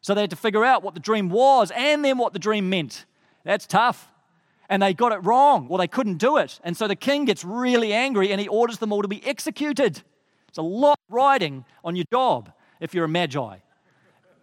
So 0.00 0.14
they 0.14 0.22
had 0.22 0.30
to 0.30 0.37
figure 0.37 0.64
out 0.64 0.82
what 0.82 0.94
the 0.94 1.00
dream 1.00 1.28
was 1.28 1.70
and 1.72 2.04
then 2.04 2.16
what 2.16 2.32
the 2.32 2.38
dream 2.38 2.70
meant. 2.70 3.04
That's 3.44 3.66
tough. 3.66 4.10
And 4.71 4.81
they 4.81 4.95
got 4.95 5.12
it 5.12 5.19
wrong 5.25 5.67
or 5.69 5.77
they 5.77 5.89
couldn't 5.89 6.17
do 6.17 6.39
it. 6.39 6.61
And 6.65 6.77
so 6.77 6.87
the 6.89 6.97
king 6.97 7.27
gets 7.27 7.45
really 7.45 7.93
angry 7.93 8.31
and 8.31 8.41
he 8.41 8.49
orders 8.49 8.79
them 8.79 8.93
all 8.93 9.03
to 9.03 9.09
be 9.09 9.23
executed. 9.27 10.03
It's 10.49 10.59
a 10.59 10.62
lot 10.62 10.99
riding 11.11 11.65
on 11.85 11.97
your 11.97 12.07
job 12.11 12.53
if 12.79 12.95
you're 12.95 13.05
a 13.05 13.09
magi. 13.09 13.57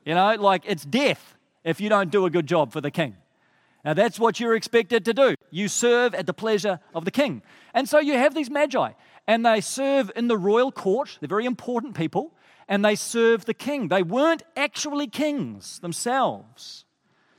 You 0.05 0.13
know, 0.13 0.35
like 0.35 0.63
it's 0.65 0.85
death 0.85 1.35
if 1.63 1.81
you 1.81 1.89
don't 1.89 2.11
do 2.11 2.25
a 2.25 2.29
good 2.29 2.45
job 2.45 2.71
for 2.71 2.81
the 2.81 2.91
king. 2.91 3.15
Now, 3.85 3.93
that's 3.93 4.19
what 4.19 4.39
you're 4.39 4.55
expected 4.55 5.05
to 5.05 5.13
do. 5.13 5.35
You 5.49 5.69
serve 5.69 6.13
at 6.13 6.25
the 6.25 6.33
pleasure 6.33 6.81
of 6.93 7.05
the 7.05 7.11
king. 7.11 7.41
And 7.73 7.87
so 7.87 7.99
you 7.99 8.13
have 8.13 8.35
these 8.35 8.49
magi, 8.49 8.91
and 9.27 9.45
they 9.45 9.61
serve 9.61 10.11
in 10.13 10.27
the 10.27 10.37
royal 10.37 10.73
court. 10.73 11.17
They're 11.21 11.29
very 11.29 11.45
important 11.45 11.95
people, 11.95 12.33
and 12.67 12.83
they 12.83 12.95
serve 12.95 13.45
the 13.45 13.53
king. 13.53 13.87
They 13.87 14.03
weren't 14.03 14.43
actually 14.57 15.07
kings 15.07 15.79
themselves. 15.79 16.83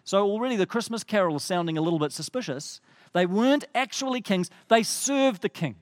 So 0.08 0.24
already 0.24 0.56
the 0.56 0.64
Christmas 0.64 1.04
carol 1.04 1.36
is 1.36 1.42
sounding 1.42 1.76
a 1.76 1.82
little 1.82 1.98
bit 1.98 2.12
suspicious. 2.12 2.80
They 3.12 3.26
weren't 3.26 3.66
actually 3.74 4.22
kings, 4.22 4.48
they 4.68 4.82
served 4.82 5.42
the 5.42 5.50
king. 5.50 5.74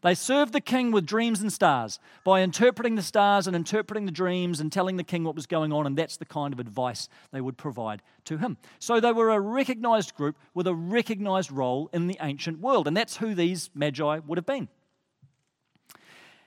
They 0.00 0.14
served 0.14 0.54
the 0.54 0.62
king 0.62 0.90
with 0.90 1.04
dreams 1.04 1.42
and 1.42 1.52
stars 1.52 1.98
by 2.24 2.40
interpreting 2.40 2.94
the 2.94 3.02
stars 3.02 3.46
and 3.46 3.54
interpreting 3.54 4.06
the 4.06 4.10
dreams 4.10 4.58
and 4.58 4.72
telling 4.72 4.96
the 4.96 5.04
king 5.04 5.22
what 5.22 5.34
was 5.34 5.44
going 5.44 5.70
on, 5.70 5.86
and 5.86 5.98
that's 5.98 6.16
the 6.16 6.24
kind 6.24 6.54
of 6.54 6.60
advice 6.60 7.10
they 7.30 7.42
would 7.42 7.58
provide 7.58 8.00
to 8.24 8.38
him. 8.38 8.56
So 8.78 9.00
they 9.00 9.12
were 9.12 9.28
a 9.28 9.38
recognized 9.38 10.14
group 10.14 10.38
with 10.54 10.66
a 10.66 10.74
recognized 10.74 11.52
role 11.52 11.90
in 11.92 12.06
the 12.06 12.16
ancient 12.22 12.60
world, 12.60 12.88
and 12.88 12.96
that's 12.96 13.18
who 13.18 13.34
these 13.34 13.68
magi 13.74 14.20
would 14.26 14.38
have 14.38 14.46
been. 14.46 14.68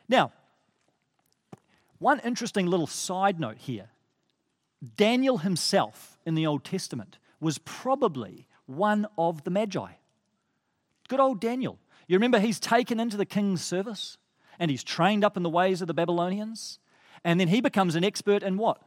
Now, 0.09 0.31
one 1.99 2.19
interesting 2.21 2.65
little 2.65 2.87
side 2.87 3.39
note 3.39 3.59
here 3.59 3.89
Daniel 4.97 5.37
himself 5.37 6.10
in 6.25 6.35
the 6.35 6.45
Old 6.45 6.63
Testament 6.63 7.17
was 7.39 7.57
probably 7.59 8.47
one 8.65 9.07
of 9.17 9.43
the 9.43 9.49
magi. 9.49 9.91
Good 11.07 11.19
old 11.19 11.41
Daniel. 11.41 11.77
You 12.07 12.15
remember 12.15 12.39
he's 12.39 12.59
taken 12.59 12.99
into 12.99 13.17
the 13.17 13.25
king's 13.25 13.63
service 13.63 14.17
and 14.59 14.69
he's 14.71 14.83
trained 14.83 15.23
up 15.23 15.37
in 15.37 15.43
the 15.43 15.49
ways 15.49 15.81
of 15.81 15.87
the 15.87 15.93
Babylonians. 15.93 16.79
And 17.23 17.39
then 17.39 17.47
he 17.47 17.61
becomes 17.61 17.95
an 17.95 18.03
expert 18.03 18.43
in 18.43 18.57
what? 18.57 18.81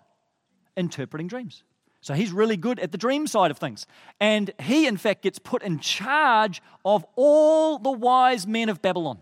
Interpreting 0.77 1.27
dreams. 1.27 1.65
So 2.01 2.15
he's 2.15 2.33
really 2.33 2.57
good 2.57 2.79
at 2.81 2.93
the 2.93 2.99
dream 2.99 3.27
side 3.27 3.51
of 3.51 3.59
things. 3.59 3.87
And 4.21 4.51
he, 4.61 4.87
in 4.87 4.97
fact, 4.97 5.23
gets 5.23 5.39
put 5.39 5.63
in 5.63 5.79
charge 5.79 6.63
of 6.85 7.05
all 7.17 7.79
the 7.79 7.91
wise 7.91 8.47
men 8.47 8.69
of 8.69 8.83
Babylon. 8.83 9.19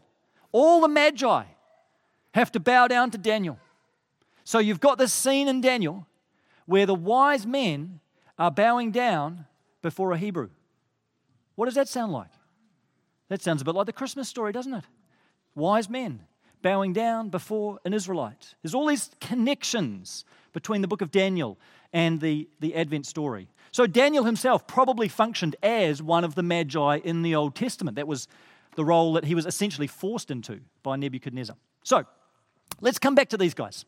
All 0.51 0.81
the 0.81 0.89
magi 0.89 1.45
have 2.35 2.53
to 2.53 2.61
bow 2.61 2.89
down 2.89 3.11
to 3.13 3.19
Daniel. 3.19 3.59
So 4.45 4.59
you've 4.59 4.81
got 4.81 4.99
this 4.99 5.13
scene 5.13 5.49
in 5.49 5.61
Daniel 5.61 6.07
where 6.73 6.87
the 6.87 6.95
wise 6.95 7.47
men 7.47 8.01
are 8.39 8.51
bowing 8.51 8.91
down 8.91 9.45
before 9.83 10.11
a 10.13 10.17
Hebrew. 10.17 10.49
What 11.55 11.67
does 11.67 11.75
that 11.75 11.87
sound 11.87 12.13
like? 12.13 12.31
That 13.29 13.43
sounds 13.43 13.61
a 13.61 13.65
bit 13.67 13.75
like 13.75 13.85
the 13.85 13.93
Christmas 13.93 14.27
story, 14.27 14.53
doesn't 14.53 14.73
it? 14.73 14.85
Wise 15.55 15.91
men 15.91 16.21
bowing 16.63 16.95
down 16.95 17.29
before 17.29 17.79
an 17.85 17.93
Israelite. 17.93 18.55
There's 18.63 18.75
all 18.75 18.87
these 18.87 19.11
connections 19.21 20.25
between 20.55 20.81
the 20.81 20.89
book 20.89 21.03
of 21.03 21.11
Daniel 21.11 21.59
and 21.93 22.23
the, 22.23 22.49
the 22.61 22.75
Advent 22.75 23.05
story. 23.05 23.49
So 23.71 23.87
Daniel 23.87 24.25
himself 24.25 24.67
probably 24.67 25.09
functioned 25.09 25.57
as 25.63 26.03
one 26.03 26.25
of 26.25 26.37
the 26.37 26.43
magi 26.43 27.01
in 27.05 27.21
the 27.21 27.35
Old 27.35 27.55
Testament. 27.55 27.97
That 27.97 28.09
was 28.09 28.29
the 28.77 28.85
role 28.85 29.13
that 29.13 29.27
he 29.27 29.35
was 29.35 29.45
essentially 29.45 29.89
forced 29.89 30.31
into 30.31 30.61
by 30.83 30.97
Nebuchadnezzar. 30.97 31.57
So 31.83 32.07
let's 32.81 32.99
come 32.99 33.15
back 33.15 33.29
to 33.29 33.37
these 33.37 33.53
guys, 33.53 33.85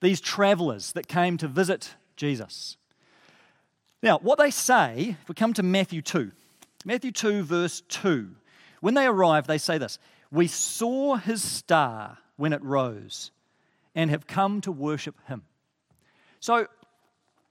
these 0.00 0.20
travelers 0.20 0.92
that 0.92 1.08
came 1.08 1.36
to 1.38 1.48
visit 1.48 1.96
Jesus. 2.20 2.76
Now, 4.02 4.18
what 4.18 4.38
they 4.38 4.50
say, 4.50 5.16
if 5.22 5.28
we 5.28 5.34
come 5.34 5.54
to 5.54 5.62
Matthew 5.62 6.02
2, 6.02 6.30
Matthew 6.84 7.12
2, 7.12 7.42
verse 7.42 7.80
2, 7.88 8.28
when 8.82 8.92
they 8.92 9.06
arrive, 9.06 9.46
they 9.46 9.56
say 9.56 9.78
this 9.78 9.98
We 10.30 10.46
saw 10.46 11.16
his 11.16 11.42
star 11.42 12.18
when 12.36 12.52
it 12.52 12.62
rose 12.62 13.30
and 13.94 14.10
have 14.10 14.26
come 14.26 14.60
to 14.60 14.70
worship 14.70 15.14
him. 15.28 15.42
So, 16.40 16.66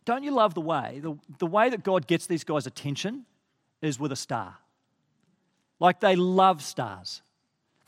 don't 0.05 0.23
you 0.23 0.31
love 0.31 0.53
the 0.53 0.61
way? 0.61 0.99
The, 1.01 1.17
the 1.39 1.47
way 1.47 1.69
that 1.69 1.83
God 1.83 2.05
gets 2.05 2.27
these 2.27 2.43
guys' 2.43 2.67
attention 2.67 3.25
is 3.81 3.99
with 3.99 4.11
a 4.11 4.15
star. 4.15 4.55
Like 5.79 5.99
they 5.99 6.15
love 6.15 6.61
stars. 6.61 7.23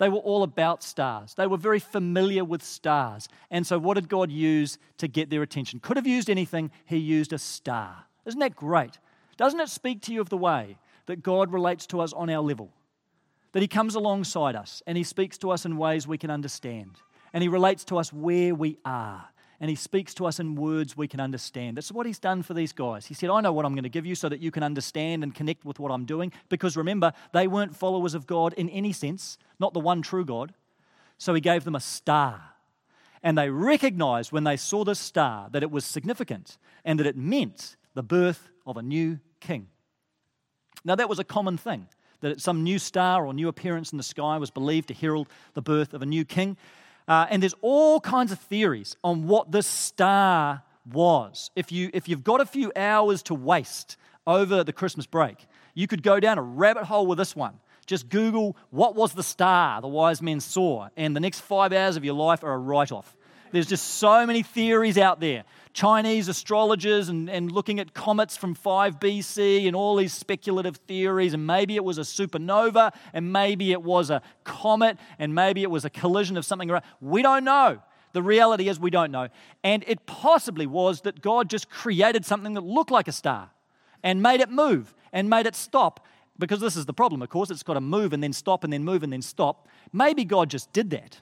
They 0.02 0.10
were 0.10 0.18
all 0.18 0.44
about 0.44 0.84
stars. 0.84 1.36
They 1.36 1.48
were 1.48 1.58
very 1.58 1.80
familiar 1.80 2.44
with 2.44 2.64
stars. 2.64 3.30
And 3.50 3.66
so, 3.66 3.78
what 3.78 3.94
did 3.94 4.10
God 4.10 4.32
use 4.32 4.78
to 4.98 5.08
get 5.08 5.30
their 5.30 5.44
attention? 5.44 5.80
Could 5.80 5.96
have 5.96 6.08
used 6.08 6.30
anything, 6.30 6.72
He 6.86 6.98
used 6.98 7.32
a 7.32 7.38
star. 7.38 8.06
Isn't 8.26 8.40
that 8.40 8.56
great? 8.56 8.98
Doesn't 9.38 9.60
it 9.60 9.70
speak 9.70 10.02
to 10.04 10.14
you 10.14 10.20
of 10.20 10.30
the 10.30 10.38
way 10.38 10.78
that 11.06 11.24
God 11.24 11.54
relates 11.54 11.86
to 11.88 12.02
us 12.02 12.12
on 12.14 12.30
our 12.30 12.42
level? 12.42 12.74
that 13.52 13.62
He 13.62 13.68
comes 13.68 13.96
alongside 13.96 14.56
us 14.56 14.82
and 14.88 14.98
He 14.98 15.04
speaks 15.04 15.38
to 15.40 15.52
us 15.52 15.66
in 15.66 15.78
ways 15.78 16.08
we 16.08 16.18
can 16.18 16.30
understand. 16.30 16.92
And 17.34 17.42
He 17.42 17.50
relates 17.50 17.84
to 17.86 17.98
us 17.98 18.12
where 18.12 18.56
we 18.56 18.78
are. 18.86 19.26
And 19.62 19.70
He 19.70 19.76
speaks 19.76 20.14
to 20.16 20.26
us 20.26 20.40
in 20.40 20.56
words 20.56 20.98
we 20.98 21.08
can 21.08 21.20
understand. 21.22 21.78
That's 21.78 21.92
what 21.92 22.06
He's 22.06 22.20
done 22.20 22.42
for 22.42 22.54
these 22.54 22.74
guys. 22.74 23.06
He 23.06 23.14
said, 23.14 23.30
I 23.30 23.40
know 23.40 23.54
what 23.54 23.64
I'm 23.64 23.74
going 23.74 23.84
to 23.84 23.90
give 23.90 24.06
you 24.06 24.16
so 24.16 24.28
that 24.28 24.42
you 24.42 24.52
can 24.52 24.64
understand 24.64 25.24
and 25.24 25.34
connect 25.34 25.64
with 25.64 25.80
what 25.80 25.92
I'm 25.92 26.04
doing. 26.04 26.34
Because 26.50 26.76
remember, 26.76 27.14
they 27.32 27.48
weren't 27.48 27.76
followers 27.76 28.14
of 28.14 28.28
God 28.28 28.54
in 28.54 28.68
any 28.70 28.92
sense, 28.92 29.38
not 29.60 29.74
the 29.74 29.80
one 29.80 30.02
true 30.02 30.26
God. 30.26 30.54
So 31.18 31.34
He 31.34 31.40
gave 31.40 31.64
them 31.64 31.76
a 31.76 31.80
star. 31.80 32.42
And 33.24 33.38
they 33.38 33.50
recognized 33.50 34.32
when 34.32 34.44
they 34.44 34.58
saw 34.58 34.84
this 34.84 35.00
star 35.00 35.48
that 35.52 35.64
it 35.64 35.72
was 35.72 35.86
significant 35.86 36.58
and 36.84 37.00
that 37.00 37.06
it 37.06 37.16
meant 37.16 37.78
the 37.94 38.04
birth 38.04 38.50
of 38.66 38.78
a 38.78 38.82
new 38.82 39.20
king. 39.40 39.68
Now, 40.84 40.96
that 40.96 41.08
was 41.08 41.20
a 41.20 41.24
common 41.24 41.58
thing 41.58 41.88
that 42.22 42.40
some 42.40 42.64
new 42.64 42.80
star 42.80 43.26
or 43.26 43.34
new 43.34 43.48
appearance 43.48 43.92
in 43.92 43.98
the 43.98 44.04
sky 44.04 44.38
was 44.38 44.50
believed 44.50 44.88
to 44.88 44.94
herald 44.94 45.28
the 45.54 45.62
birth 45.62 45.94
of 45.94 46.02
a 46.02 46.06
new 46.06 46.24
king. 46.24 46.58
Uh, 47.08 47.28
and 47.30 47.42
there's 47.42 47.56
all 47.62 48.00
kinds 48.00 48.32
of 48.32 48.40
theories 48.40 48.96
on 49.04 49.28
what 49.28 49.52
this 49.52 49.68
star 49.68 50.64
was. 50.92 51.52
If, 51.56 51.72
you, 51.72 51.90
if 51.94 52.08
you've 52.08 52.24
got 52.24 52.42
a 52.42 52.46
few 52.46 52.72
hours 52.76 53.24
to 53.24 53.34
waste 53.34 53.98
over 54.26 54.64
the 54.64 54.74
Christmas 54.74 55.06
break, 55.06 55.38
you 55.74 55.88
could 55.88 56.04
go 56.04 56.20
down 56.20 56.38
a 56.38 56.42
rabbit 56.42 56.84
hole 56.84 57.08
with 57.08 57.18
this 57.18 57.36
one. 57.36 57.60
Just 57.86 58.10
Google 58.10 58.56
what 58.70 58.96
was 58.96 59.14
the 59.14 59.24
star 59.24 59.82
the 59.82 59.88
wise 59.88 60.22
men 60.22 60.40
saw, 60.40 60.90
and 60.96 61.16
the 61.16 61.20
next 61.20 61.42
five 61.42 61.74
hours 61.74 61.98
of 61.98 62.06
your 62.06 62.14
life 62.14 62.44
are 62.44 62.54
a 62.54 62.58
write 62.58 62.92
off. 62.92 63.18
There's 63.52 63.68
just 63.68 63.86
so 63.96 64.26
many 64.26 64.44
theories 64.44 64.98
out 64.98 65.20
there. 65.20 65.44
Chinese 65.74 66.28
astrologers 66.28 67.10
and, 67.10 67.30
and 67.30 67.52
looking 67.52 67.80
at 67.80 67.94
comets 67.94 68.36
from 68.36 68.54
5 68.54 69.00
BC 69.00 69.68
and 69.68 69.76
all 69.76 69.96
these 69.96 70.14
speculative 70.14 70.78
theories. 70.88 71.34
And 71.34 71.48
maybe 71.48 71.76
it 71.76 71.84
was 71.84 71.98
a 71.98 72.02
supernova, 72.02 72.94
and 73.14 73.32
maybe 73.32 73.72
it 73.72 73.82
was 73.82 74.10
a 74.10 74.22
comet, 74.44 74.98
and 75.20 75.34
maybe 75.34 75.64
it 75.64 75.72
was 75.72 75.86
a 75.86 75.90
collision 75.90 76.38
of 76.38 76.46
something. 76.46 76.72
We 77.00 77.22
don't 77.22 77.44
know. 77.44 77.82
The 78.14 78.22
reality 78.22 78.68
is, 78.68 78.80
we 78.80 78.90
don't 78.90 79.12
know. 79.12 79.30
And 79.64 79.84
it 79.88 80.06
possibly 80.06 80.68
was 80.68 81.02
that 81.02 81.22
God 81.22 81.50
just 81.50 81.70
created 81.70 82.26
something 82.26 82.54
that 82.56 82.62
looked 82.62 82.92
like 82.92 83.08
a 83.08 83.14
star 83.14 83.50
and 84.04 84.22
made 84.22 84.42
it 84.42 84.50
move 84.50 84.94
and 85.14 85.30
made 85.30 85.46
it 85.46 85.56
stop. 85.56 86.06
Because 86.38 86.60
this 86.60 86.76
is 86.76 86.86
the 86.86 86.94
problem, 86.94 87.22
of 87.22 87.30
course, 87.30 87.52
it's 87.52 87.64
got 87.64 87.76
to 87.76 87.82
move 87.82 88.14
and 88.14 88.24
then 88.24 88.34
stop 88.34 88.64
and 88.64 88.74
then 88.74 88.84
move 88.84 89.04
and 89.04 89.14
then 89.14 89.22
stop. 89.22 89.68
Maybe 89.94 90.26
God 90.26 90.50
just 90.50 90.74
did 90.74 90.90
that 90.90 91.22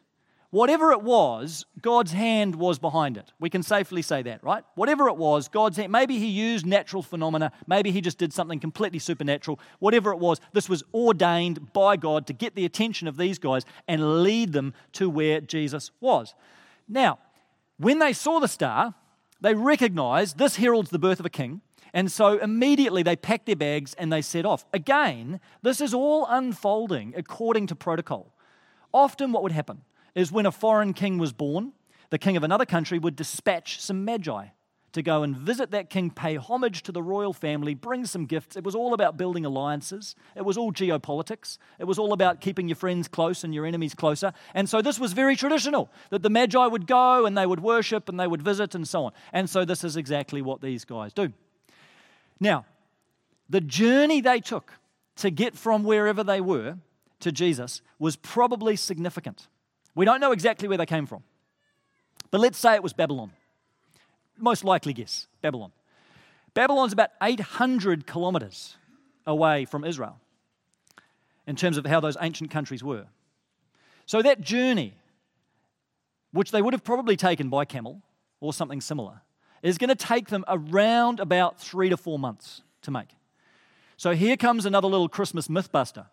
Whatever 0.51 0.91
it 0.91 1.03
was, 1.03 1.65
God's 1.79 2.11
hand 2.11 2.55
was 2.55 2.79
behind 2.79 3.17
it. 3.17 3.31
We 3.39 3.51
can 3.51 3.61
safely 3.61 4.01
say 4.01 4.23
that, 4.23 4.43
right? 4.43 4.63
Whatever 4.73 5.07
it 5.07 5.15
was, 5.15 5.47
God's 5.47 5.77
hand, 5.77 5.91
maybe 5.91 6.17
He 6.17 6.25
used 6.25 6.65
natural 6.65 7.03
phenomena, 7.03 7.51
maybe 7.67 7.91
He 7.91 8.01
just 8.01 8.17
did 8.17 8.33
something 8.33 8.59
completely 8.59 8.97
supernatural. 8.97 9.59
Whatever 9.77 10.11
it 10.11 10.17
was, 10.17 10.39
this 10.53 10.67
was 10.67 10.83
ordained 10.91 11.71
by 11.71 11.97
God 11.97 12.25
to 12.27 12.33
get 12.33 12.55
the 12.55 12.65
attention 12.65 13.07
of 13.07 13.15
these 13.15 13.37
guys 13.37 13.63
and 13.87 14.23
lead 14.23 14.53
them 14.53 14.73
to 14.93 15.07
where 15.07 15.39
Jesus 15.39 15.91
was. 16.01 16.33
Now, 16.87 17.19
when 17.77 17.99
they 17.99 18.13
saw 18.13 18.39
the 18.39 18.47
star, 18.47 18.95
they 19.41 19.53
recognized 19.53 20.39
this 20.39 20.55
heralds 20.55 20.89
the 20.89 20.99
birth 20.99 21.19
of 21.19 21.27
a 21.27 21.29
king. 21.29 21.61
And 21.93 22.11
so 22.11 22.37
immediately 22.39 23.03
they 23.03 23.15
packed 23.15 23.45
their 23.45 23.55
bags 23.55 23.93
and 23.95 24.11
they 24.11 24.21
set 24.21 24.45
off. 24.45 24.65
Again, 24.73 25.39
this 25.61 25.79
is 25.79 25.93
all 25.93 26.25
unfolding 26.27 27.13
according 27.15 27.67
to 27.67 27.75
protocol. 27.75 28.33
Often, 28.93 29.31
what 29.31 29.43
would 29.43 29.51
happen? 29.51 29.81
Is 30.15 30.31
when 30.31 30.45
a 30.45 30.51
foreign 30.51 30.93
king 30.93 31.17
was 31.17 31.33
born, 31.33 31.73
the 32.09 32.17
king 32.17 32.37
of 32.37 32.43
another 32.43 32.65
country 32.65 32.99
would 32.99 33.15
dispatch 33.15 33.79
some 33.79 34.03
magi 34.05 34.47
to 34.91 35.01
go 35.03 35.21
and 35.23 35.37
visit 35.37 35.71
that 35.71 35.89
king, 35.89 36.09
pay 36.09 36.35
homage 36.35 36.81
to 36.83 36.91
the 36.91 37.01
royal 37.01 37.33
family, 37.33 37.75
bring 37.75 38.05
some 38.05 38.25
gifts. 38.25 38.55
It 38.55 38.63
was 38.63 38.73
all 38.73 38.93
about 38.93 39.17
building 39.17 39.45
alliances. 39.45 40.15
It 40.35 40.43
was 40.43 40.57
all 40.57 40.71
geopolitics. 40.71 41.57
It 41.77 41.83
was 41.83 41.99
all 41.99 42.11
about 42.11 42.41
keeping 42.41 42.67
your 42.67 42.75
friends 42.75 43.07
close 43.07 43.43
and 43.43 43.53
your 43.53 43.65
enemies 43.65 43.93
closer. 43.93 44.33
And 44.53 44.67
so 44.67 44.81
this 44.81 44.99
was 44.99 45.13
very 45.13 45.35
traditional 45.35 45.91
that 46.09 46.23
the 46.23 46.29
magi 46.29 46.65
would 46.65 46.87
go 46.87 47.25
and 47.25 47.37
they 47.37 47.45
would 47.45 47.59
worship 47.59 48.09
and 48.09 48.19
they 48.19 48.27
would 48.27 48.41
visit 48.41 48.73
and 48.73 48.87
so 48.87 49.05
on. 49.05 49.11
And 49.31 49.49
so 49.49 49.63
this 49.63 49.83
is 49.83 49.95
exactly 49.95 50.41
what 50.41 50.61
these 50.61 50.85
guys 50.85 51.13
do. 51.13 51.33
Now, 52.39 52.65
the 53.47 53.61
journey 53.61 54.21
they 54.21 54.39
took 54.39 54.73
to 55.17 55.29
get 55.29 55.55
from 55.55 55.83
wherever 55.83 56.23
they 56.23 56.41
were 56.41 56.77
to 57.19 57.31
Jesus 57.31 57.81
was 57.99 58.15
probably 58.15 58.75
significant. 58.75 59.47
We 59.96 60.05
don't 60.05 60.19
know 60.19 60.31
exactly 60.31 60.67
where 60.67 60.77
they 60.77 60.86
came 60.86 61.05
from. 61.05 61.24
But 62.31 62.41
let's 62.41 62.58
say 62.58 62.75
it 62.75 62.84
was 62.84 62.93
Babylon. 62.93 63.31
Most 64.38 64.63
likely 64.63 64.93
guess 64.93 65.27
Babylon. 65.41 65.72
Babylon's 66.53 66.93
about 66.93 67.10
800 67.22 68.08
kilometers 68.08 68.75
away 69.25 69.65
from 69.65 69.84
Israel. 69.84 70.19
in 71.50 71.55
terms 71.55 71.77
of 71.77 71.86
how 71.88 72.00
those 72.00 72.15
ancient 72.22 72.51
countries 72.51 72.84
were. 72.84 73.08
So 74.05 74.22
that 74.22 74.39
journey, 74.39 74.93
which 76.31 76.51
they 76.51 76.62
would 76.62 76.75
have 76.75 76.84
probably 76.84 77.17
taken 77.17 77.50
by 77.50 77.65
camel 77.65 78.03
or 78.39 78.53
something 78.53 78.81
similar, 78.81 79.22
is 79.63 79.79
going 79.79 79.89
to 79.89 79.96
take 79.96 80.27
them 80.27 80.46
around 80.48 81.19
about 81.19 81.60
three 81.60 81.89
to 81.89 81.98
four 81.98 82.19
months 82.19 82.62
to 82.84 82.91
make. 82.91 83.10
So 83.98 84.13
here 84.13 84.38
comes 84.38 84.67
another 84.67 84.88
little 84.88 85.10
Christmas 85.10 85.48
mythbuster. 85.48 86.05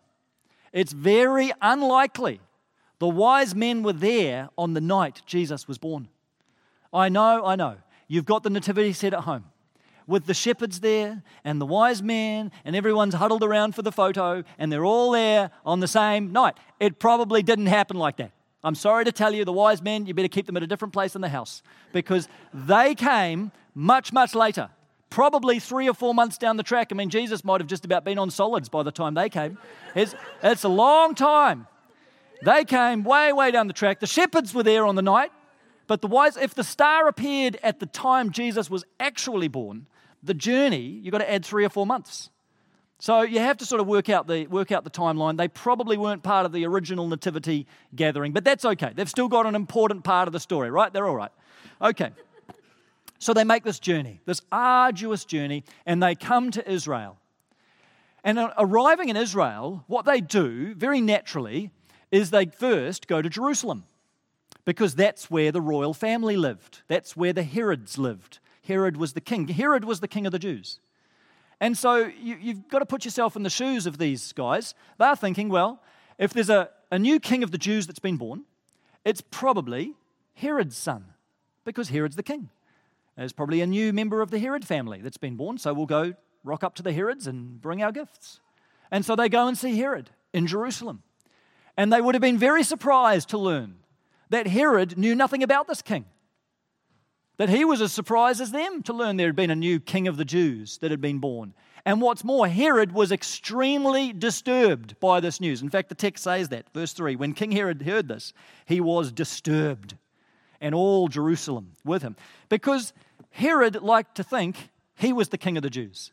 It's 0.73 0.91
very 0.91 1.51
unlikely 1.61 2.39
the 2.99 3.07
wise 3.07 3.53
men 3.53 3.83
were 3.83 3.93
there 3.93 4.49
on 4.57 4.73
the 4.73 4.81
night 4.81 5.21
Jesus 5.25 5.67
was 5.67 5.77
born. 5.77 6.09
I 6.93 7.09
know, 7.09 7.45
I 7.45 7.55
know. 7.55 7.77
You've 8.07 8.25
got 8.25 8.43
the 8.43 8.49
nativity 8.49 8.93
set 8.93 9.13
at 9.13 9.21
home 9.21 9.45
with 10.07 10.25
the 10.25 10.33
shepherds 10.33 10.79
there 10.79 11.21
and 11.43 11.59
the 11.59 11.65
wise 11.65 12.01
men, 12.01 12.51
and 12.63 12.75
everyone's 12.75 13.13
huddled 13.13 13.43
around 13.43 13.75
for 13.75 13.81
the 13.81 13.91
photo, 13.91 14.43
and 14.57 14.71
they're 14.71 14.85
all 14.85 15.11
there 15.11 15.51
on 15.65 15.81
the 15.81 15.87
same 15.87 16.31
night. 16.31 16.55
It 16.79 16.97
probably 16.97 17.43
didn't 17.43 17.67
happen 17.67 17.97
like 17.97 18.17
that. 18.17 18.31
I'm 18.63 18.75
sorry 18.75 19.05
to 19.05 19.11
tell 19.11 19.33
you, 19.33 19.45
the 19.45 19.53
wise 19.53 19.81
men, 19.81 20.05
you 20.05 20.13
better 20.13 20.27
keep 20.27 20.45
them 20.45 20.57
at 20.57 20.63
a 20.63 20.67
different 20.67 20.93
place 20.93 21.15
in 21.15 21.21
the 21.21 21.29
house 21.29 21.61
because 21.93 22.27
they 22.53 22.95
came 22.95 23.51
much, 23.75 24.11
much 24.11 24.33
later. 24.33 24.69
Probably 25.09 25.59
three 25.59 25.87
or 25.87 25.93
four 25.93 26.13
months 26.13 26.37
down 26.37 26.57
the 26.57 26.63
track. 26.63 26.89
I 26.91 26.95
mean, 26.95 27.09
Jesus 27.09 27.45
might 27.45 27.61
have 27.61 27.67
just 27.67 27.85
about 27.85 28.03
been 28.03 28.17
on 28.17 28.29
solids 28.29 28.67
by 28.67 28.83
the 28.83 28.91
time 28.91 29.13
they 29.13 29.29
came. 29.29 29.57
It's, 29.95 30.15
it's 30.43 30.63
a 30.63 30.69
long 30.69 31.15
time. 31.15 31.67
They 32.43 32.65
came 32.65 33.03
way, 33.03 33.33
way 33.33 33.51
down 33.51 33.67
the 33.67 33.73
track. 33.73 33.99
The 33.99 34.07
shepherds 34.07 34.53
were 34.53 34.63
there 34.63 34.85
on 34.85 34.95
the 34.95 35.01
night, 35.01 35.31
but 35.87 36.01
the 36.01 36.07
wise, 36.07 36.37
if 36.37 36.53
the 36.53 36.63
star 36.63 37.07
appeared 37.07 37.57
at 37.63 37.79
the 37.79 37.85
time 37.85 38.31
Jesus 38.31 38.69
was 38.69 38.83
actually 38.99 39.47
born, 39.47 39.87
the 40.21 40.33
journey, 40.33 40.99
you've 41.01 41.11
got 41.11 41.19
to 41.19 41.31
add 41.31 41.45
three 41.45 41.65
or 41.65 41.69
four 41.69 41.85
months. 41.85 42.29
So 42.99 43.21
you 43.21 43.39
have 43.39 43.57
to 43.57 43.65
sort 43.65 43.79
of 43.79 43.87
work 43.87 44.09
out 44.09 44.27
the 44.27 44.47
work 44.47 44.71
out 44.71 44.83
the 44.83 44.89
timeline. 44.89 45.37
They 45.37 45.47
probably 45.47 45.97
weren't 45.97 46.23
part 46.23 46.45
of 46.47 46.51
the 46.51 46.65
original 46.65 47.07
nativity 47.07 47.67
gathering, 47.95 48.31
but 48.31 48.43
that's 48.43 48.65
okay. 48.65 48.91
They've 48.95 49.09
still 49.09 49.27
got 49.27 49.45
an 49.45 49.53
important 49.53 50.03
part 50.03 50.27
of 50.27 50.33
the 50.33 50.39
story, 50.39 50.71
right? 50.71 50.91
They're 50.91 51.07
all 51.07 51.15
right. 51.15 51.31
Okay. 51.81 52.11
So 53.19 53.33
they 53.33 53.43
make 53.43 53.63
this 53.63 53.79
journey, 53.79 54.19
this 54.25 54.41
arduous 54.51 55.25
journey, 55.25 55.63
and 55.85 56.01
they 56.01 56.15
come 56.15 56.51
to 56.51 56.71
Israel. 56.71 57.17
And 58.23 58.39
arriving 58.57 59.09
in 59.09 59.17
Israel, 59.17 59.83
what 59.87 60.05
they 60.05 60.19
do 60.19 60.73
very 60.75 60.99
naturally 60.99 61.71
is 62.11 62.31
they 62.31 62.45
first 62.45 63.07
go 63.07 63.21
to 63.21 63.29
Jerusalem 63.29 63.83
because 64.65 64.95
that's 64.95 65.29
where 65.31 65.51
the 65.51 65.61
royal 65.61 65.93
family 65.93 66.37
lived. 66.37 66.81
That's 66.87 67.15
where 67.15 67.33
the 67.33 67.43
Herods 67.43 67.97
lived. 67.97 68.39
Herod 68.63 68.97
was 68.97 69.13
the 69.13 69.21
king. 69.21 69.47
Herod 69.47 69.85
was 69.85 69.99
the 69.99 70.07
king 70.07 70.25
of 70.25 70.31
the 70.31 70.39
Jews. 70.39 70.79
And 71.59 71.77
so 71.77 72.11
you, 72.21 72.37
have 72.47 72.67
got 72.67 72.79
to 72.79 72.85
put 72.85 73.05
yourself 73.05 73.35
in 73.35 73.43
the 73.43 73.49
shoes 73.49 73.85
of 73.85 73.97
these 73.97 74.33
guys. 74.33 74.75
They're 74.99 75.15
thinking, 75.15 75.49
well, 75.49 75.81
if 76.17 76.33
there's 76.33 76.49
a, 76.49 76.69
a 76.91 76.99
new 76.99 77.19
king 77.19 77.43
of 77.43 77.51
the 77.51 77.57
Jews 77.57 77.87
that's 77.87 77.99
been 77.99 78.17
born, 78.17 78.43
it's 79.03 79.21
probably 79.21 79.93
Herod's 80.35 80.77
son 80.77 81.05
because 81.65 81.89
Herod's 81.89 82.15
the 82.15 82.23
king. 82.23 82.49
There's 83.15 83.33
probably 83.33 83.61
a 83.61 83.67
new 83.67 83.91
member 83.91 84.21
of 84.21 84.29
the 84.29 84.37
Herod 84.37 84.65
family 84.65 85.01
that's 85.01 85.17
been 85.17 85.35
born, 85.35 85.57
so 85.57 85.73
we'll 85.73 85.87
go 85.87 86.13
rock 86.43 86.63
up 86.63 86.75
to 86.75 86.83
the 86.83 86.93
Herods 86.93 87.25
and 87.25 87.59
bring 87.59 87.81
our 87.81 87.91
gifts. 87.91 88.39
And 88.91 89.03
so 89.03 89.15
they 89.15 89.27
go 89.27 89.47
and 89.47 89.57
see 89.57 89.77
Herod 89.77 90.11
in 90.33 90.45
Jerusalem. 90.45 91.01
And 91.77 91.93
they 91.93 92.01
would 92.01 92.15
have 92.15 92.21
been 92.21 92.39
very 92.39 92.63
surprised 92.63 93.29
to 93.29 93.37
learn 93.37 93.75
that 94.29 94.47
Herod 94.47 94.97
knew 94.97 95.15
nothing 95.15 95.43
about 95.43 95.67
this 95.67 95.81
king. 95.81 96.05
That 97.37 97.49
he 97.49 97.63
was 97.63 97.81
as 97.81 97.93
surprised 97.93 98.41
as 98.41 98.51
them 98.51 98.81
to 98.83 98.93
learn 98.93 99.15
there 99.15 99.27
had 99.27 99.35
been 99.35 99.51
a 99.51 99.55
new 99.55 99.79
king 99.79 100.07
of 100.07 100.17
the 100.17 100.25
Jews 100.25 100.79
that 100.79 100.89
had 100.89 101.01
been 101.01 101.19
born. 101.19 101.53
And 101.85 102.01
what's 102.01 102.23
more, 102.23 102.47
Herod 102.47 102.91
was 102.91 103.11
extremely 103.11 104.11
disturbed 104.11 104.99
by 104.99 105.19
this 105.19 105.39
news. 105.39 105.61
In 105.61 105.69
fact, 105.69 105.87
the 105.89 105.95
text 105.95 106.23
says 106.23 106.49
that, 106.49 106.65
verse 106.73 106.93
3 106.93 107.15
when 107.15 107.33
King 107.33 107.51
Herod 107.51 107.83
heard 107.83 108.07
this, 108.07 108.33
he 108.65 108.81
was 108.81 109.11
disturbed, 109.11 109.95
and 110.59 110.73
all 110.73 111.07
Jerusalem 111.07 111.73
with 111.85 112.01
him. 112.01 112.15
Because 112.49 112.91
Herod 113.29 113.81
liked 113.81 114.15
to 114.15 114.23
think 114.23 114.69
he 114.95 115.13
was 115.13 115.29
the 115.29 115.37
king 115.37 115.57
of 115.57 115.63
the 115.63 115.69
Jews. 115.69 116.11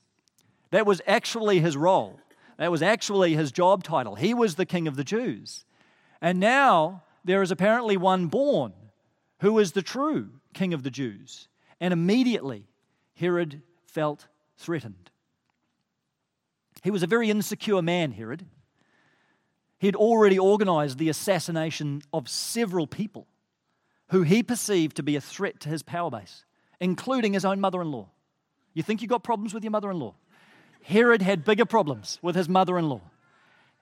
That 0.70 0.86
was 0.86 1.00
actually 1.06 1.58
his 1.60 1.76
role. 1.76 2.20
That 2.58 2.70
was 2.70 2.82
actually 2.82 3.34
his 3.34 3.52
job 3.52 3.82
title. 3.82 4.14
He 4.14 4.34
was 4.34 4.54
the 4.54 4.66
king 4.66 4.86
of 4.86 4.96
the 4.96 5.04
Jews. 5.04 5.64
And 6.20 6.38
now 6.40 7.02
there 7.24 7.42
is 7.42 7.50
apparently 7.50 7.96
one 7.96 8.26
born 8.26 8.72
who 9.40 9.58
is 9.58 9.72
the 9.72 9.82
true 9.82 10.30
king 10.52 10.72
of 10.72 10.82
the 10.82 10.90
Jews. 10.90 11.48
And 11.80 11.92
immediately 11.92 12.66
Herod 13.16 13.62
felt 13.86 14.28
threatened. 14.56 15.10
He 16.82 16.90
was 16.90 17.02
a 17.02 17.08
very 17.08 17.30
insecure 17.30 17.82
man, 17.82 18.12
Herod. 18.12 18.46
He 19.78 19.88
had 19.88 19.96
already 19.96 20.38
organized 20.38 20.98
the 20.98 21.08
assassination 21.08 22.02
of 22.12 22.28
several 22.28 22.86
people 22.86 23.26
who 24.08 24.22
he 24.22 24.42
perceived 24.42 24.96
to 24.96 25.02
be 25.02 25.16
a 25.16 25.20
threat 25.20 25.60
to 25.60 25.68
his 25.68 25.82
power 25.82 26.10
base, 26.10 26.44
including 26.80 27.32
his 27.32 27.44
own 27.44 27.60
mother 27.60 27.82
in 27.82 27.90
law. 27.90 28.10
You 28.74 28.82
think 28.82 29.02
you've 29.02 29.10
got 29.10 29.24
problems 29.24 29.54
with 29.54 29.64
your 29.64 29.70
mother 29.70 29.90
in 29.90 29.98
law? 29.98 30.14
Herod 30.84 31.22
had 31.22 31.44
bigger 31.44 31.64
problems 31.64 32.18
with 32.20 32.36
his 32.36 32.48
mother 32.48 32.78
in 32.78 32.88
law. 32.88 33.00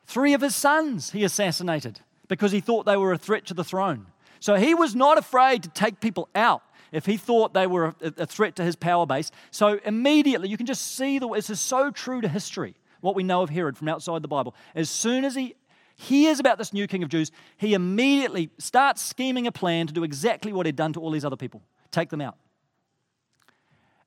Three 0.06 0.34
of 0.34 0.40
his 0.40 0.54
sons 0.54 1.10
he 1.10 1.24
assassinated 1.24 2.00
because 2.28 2.52
he 2.52 2.60
thought 2.60 2.86
they 2.86 2.96
were 2.96 3.12
a 3.12 3.18
threat 3.18 3.44
to 3.46 3.54
the 3.54 3.64
throne. 3.64 4.06
So 4.38 4.54
he 4.54 4.74
was 4.74 4.94
not 4.94 5.18
afraid 5.18 5.64
to 5.64 5.68
take 5.68 6.00
people 6.00 6.28
out 6.34 6.62
if 6.92 7.06
he 7.06 7.16
thought 7.16 7.54
they 7.54 7.66
were 7.66 7.94
a, 8.00 8.26
threat 8.26 8.54
to 8.56 8.64
his 8.64 8.76
power 8.76 9.04
base. 9.04 9.30
So 9.50 9.80
immediately, 9.84 10.48
you 10.48 10.56
can 10.56 10.66
just 10.66 10.96
see 10.96 11.18
the, 11.18 11.28
this 11.28 11.50
is 11.50 11.60
so 11.60 11.90
true 11.90 12.20
to 12.20 12.28
history, 12.28 12.74
what 13.00 13.14
we 13.14 13.22
know 13.24 13.42
of 13.42 13.50
Herod 13.50 13.76
from 13.76 13.88
outside 13.88 14.22
the 14.22 14.28
Bible. 14.28 14.54
As 14.74 14.88
soon 14.88 15.24
as 15.24 15.34
he 15.34 15.56
hears 15.96 16.38
about 16.38 16.58
this 16.58 16.72
new 16.72 16.86
king 16.86 17.02
of 17.02 17.08
Jews, 17.08 17.32
he 17.56 17.74
immediately 17.74 18.50
starts 18.58 19.02
scheming 19.02 19.46
a 19.46 19.52
plan 19.52 19.86
to 19.88 19.92
do 19.92 20.04
exactly 20.04 20.52
what 20.52 20.66
he'd 20.66 20.76
done 20.76 20.92
to 20.92 21.00
all 21.00 21.10
these 21.10 21.24
other 21.24 21.36
people 21.36 21.62
take 21.90 22.10
them 22.10 22.20
out. 22.20 22.36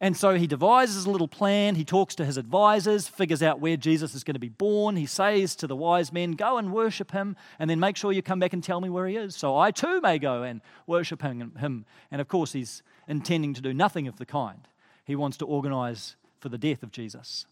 And 0.02 0.18
so 0.18 0.36
he 0.36 0.46
devises 0.46 1.06
a 1.06 1.10
little 1.10 1.28
plan. 1.28 1.76
He 1.76 1.86
talks 1.86 2.16
to 2.16 2.26
his 2.26 2.38
advisors, 2.38 3.08
figures 3.08 3.42
out 3.42 3.62
where 3.62 3.78
Jesus 3.78 4.14
is 4.14 4.24
going 4.24 4.36
to 4.36 4.40
be 4.40 4.50
born. 4.50 4.98
He 4.98 5.06
says 5.06 5.56
to 5.58 5.68
the 5.68 5.76
wise 5.76 6.12
men, 6.12 6.34
Go 6.34 6.58
and 6.58 6.74
worship 6.74 7.12
him, 7.12 7.36
and 7.60 7.70
then 7.70 7.80
make 7.80 7.96
sure 7.96 8.12
you 8.12 8.22
come 8.22 8.40
back 8.40 8.54
and 8.54 8.64
tell 8.64 8.82
me 8.82 8.90
where 8.90 9.08
he 9.08 9.16
is, 9.16 9.36
so 9.36 9.58
I 9.58 9.72
too 9.72 10.02
may 10.02 10.20
go 10.20 10.44
and 10.44 10.62
worship 10.86 11.22
him. 11.22 11.86
And 12.12 12.22
of 12.22 12.28
course, 12.28 12.54
he's 12.54 12.84
intending 13.08 13.54
to 13.54 13.62
do 13.62 13.74
nothing 13.74 14.08
of 14.08 14.18
the 14.18 14.26
kind. 14.26 14.68
He 15.06 15.16
wants 15.16 15.38
to 15.38 15.46
organize 15.46 16.16
for 16.40 16.50
the 16.50 16.58
death 16.58 16.84
of 16.84 16.92
Jesus. 16.92 17.46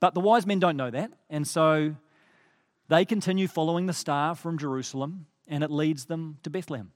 But 0.00 0.14
the 0.14 0.20
wise 0.20 0.46
men 0.46 0.60
don't 0.60 0.76
know 0.76 0.90
that, 0.90 1.12
and 1.28 1.46
so 1.46 1.96
they 2.88 3.04
continue 3.04 3.48
following 3.48 3.86
the 3.86 3.92
star 3.92 4.34
from 4.34 4.58
Jerusalem, 4.58 5.26
and 5.46 5.62
it 5.62 5.70
leads 5.70 6.06
them 6.06 6.38
to 6.44 6.50
Bethlehem. 6.50 6.92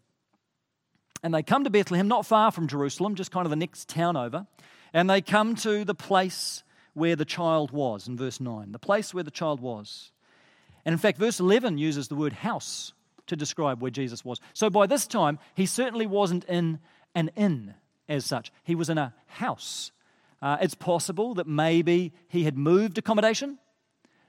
And 1.22 1.32
they 1.32 1.42
come 1.42 1.64
to 1.64 1.70
Bethlehem, 1.70 2.08
not 2.08 2.26
far 2.26 2.50
from 2.50 2.66
Jerusalem, 2.66 3.14
just 3.14 3.30
kind 3.30 3.46
of 3.46 3.50
the 3.50 3.56
next 3.56 3.88
town 3.88 4.16
over. 4.16 4.46
And 4.92 5.08
they 5.08 5.20
come 5.20 5.54
to 5.56 5.84
the 5.84 5.94
place 5.94 6.64
where 6.94 7.16
the 7.16 7.24
child 7.24 7.70
was, 7.70 8.08
in 8.08 8.16
verse 8.16 8.40
9. 8.40 8.72
The 8.72 8.78
place 8.78 9.14
where 9.14 9.24
the 9.24 9.30
child 9.30 9.60
was. 9.60 10.12
And 10.84 10.92
in 10.92 10.98
fact, 10.98 11.18
verse 11.18 11.40
11 11.40 11.78
uses 11.78 12.08
the 12.08 12.16
word 12.16 12.32
house 12.32 12.92
to 13.28 13.36
describe 13.36 13.80
where 13.80 13.90
Jesus 13.90 14.24
was. 14.24 14.40
So 14.52 14.68
by 14.68 14.86
this 14.86 15.06
time, 15.06 15.38
he 15.54 15.64
certainly 15.64 16.06
wasn't 16.06 16.44
in 16.44 16.80
an 17.14 17.30
inn 17.36 17.74
as 18.08 18.26
such, 18.26 18.52
he 18.64 18.74
was 18.74 18.90
in 18.90 18.98
a 18.98 19.14
house. 19.26 19.92
Uh, 20.40 20.58
it's 20.60 20.74
possible 20.74 21.34
that 21.34 21.46
maybe 21.46 22.12
he 22.28 22.44
had 22.44 22.58
moved 22.58 22.98
accommodation 22.98 23.58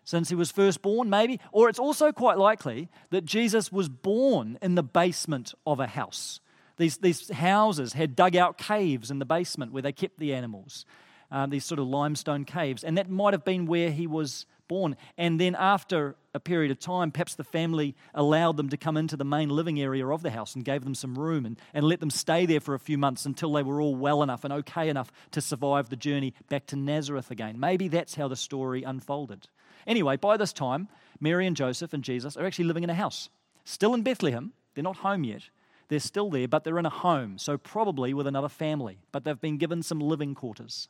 since 0.04 0.30
he 0.30 0.36
was 0.36 0.52
first 0.52 0.82
born, 0.82 1.10
maybe. 1.10 1.40
Or 1.52 1.70
it's 1.70 1.80
also 1.80 2.12
quite 2.12 2.38
likely 2.38 2.90
that 3.10 3.26
Jesus 3.26 3.72
was 3.72 3.90
born 3.90 4.60
in 4.62 4.76
the 4.76 4.84
basement 4.84 5.54
of 5.66 5.80
a 5.80 5.88
house. 5.88 6.40
These, 6.78 6.98
these 6.98 7.30
houses 7.32 7.94
had 7.94 8.16
dug 8.16 8.36
out 8.36 8.58
caves 8.58 9.12
in 9.12 9.20
the 9.20 9.26
basement 9.26 9.72
where 9.72 9.82
they 9.82 9.92
kept 9.92 10.20
the 10.20 10.34
animals, 10.34 10.86
uh, 11.32 11.46
these 11.46 11.66
sort 11.66 11.80
of 11.80 11.88
limestone 11.88 12.46
caves. 12.46 12.84
And 12.84 12.98
that 12.98 13.10
might 13.10 13.34
have 13.34 13.46
been 13.46 13.66
where 13.66 13.92
he 13.92 14.08
was 14.08 14.46
born. 14.68 14.96
And 15.18 15.40
then, 15.40 15.56
after 15.56 16.16
a 16.34 16.40
period 16.40 16.72
of 16.72 16.80
time, 16.80 17.12
perhaps 17.12 17.36
the 17.36 17.44
family 17.44 17.96
allowed 18.16 18.58
them 18.58 18.70
to 18.70 18.78
come 18.78 18.98
into 18.98 19.16
the 19.16 19.26
main 19.26 19.50
living 19.50 19.80
area 19.80 20.08
of 20.08 20.24
the 20.24 20.32
house 20.32 20.56
and 20.56 20.66
gave 20.66 20.84
them 20.84 20.96
some 20.96 21.18
room 21.18 21.46
and, 21.46 21.60
and 21.74 21.86
let 21.86 22.00
them 22.00 22.10
stay 22.10 22.46
there 22.46 22.60
for 22.60 22.74
a 22.74 22.80
few 22.80 22.98
months 22.98 23.26
until 23.26 23.54
they 23.54 23.62
were 23.62 23.80
all 23.80 23.96
well 23.96 24.24
enough 24.24 24.44
and 24.44 24.52
okay 24.52 24.90
enough 24.90 25.12
to 25.32 25.42
survive 25.42 25.90
the 25.90 25.96
journey 25.96 26.34
back 26.50 26.66
to 26.68 26.76
Nazareth 26.76 27.30
again. 27.30 27.60
Maybe 27.60 27.88
that's 27.88 28.16
how 28.16 28.28
the 28.28 28.36
story 28.36 28.84
unfolded. 28.84 29.48
Anyway, 29.86 30.18
by 30.18 30.38
this 30.38 30.54
time, 30.54 30.88
Mary 31.20 31.46
and 31.46 31.56
Joseph 31.56 31.94
and 31.94 32.04
Jesus 32.04 32.36
are 32.36 32.46
actually 32.46 32.66
living 32.66 32.84
in 32.84 32.90
a 32.90 32.96
house, 32.96 33.30
still 33.64 33.94
in 33.94 34.02
Bethlehem. 34.02 34.54
They're 34.74 34.84
not 34.84 34.98
home 34.98 35.24
yet. 35.24 35.44
They're 35.90 36.00
still 36.00 36.30
there, 36.30 36.48
but 36.48 36.64
they're 36.64 36.80
in 36.80 36.86
a 36.86 36.90
home, 36.90 37.38
so 37.38 37.58
probably 37.58 38.14
with 38.14 38.28
another 38.28 38.50
family, 38.50 39.00
but 39.12 39.24
they've 39.24 39.40
been 39.40 39.58
given 39.58 39.84
some 39.84 40.00
living 40.00 40.36
quarters. 40.36 40.88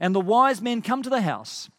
And 0.00 0.14
the 0.14 0.20
wise 0.20 0.60
men 0.60 0.82
come 0.82 1.02
to 1.02 1.10
the 1.10 1.22
house 1.22 1.70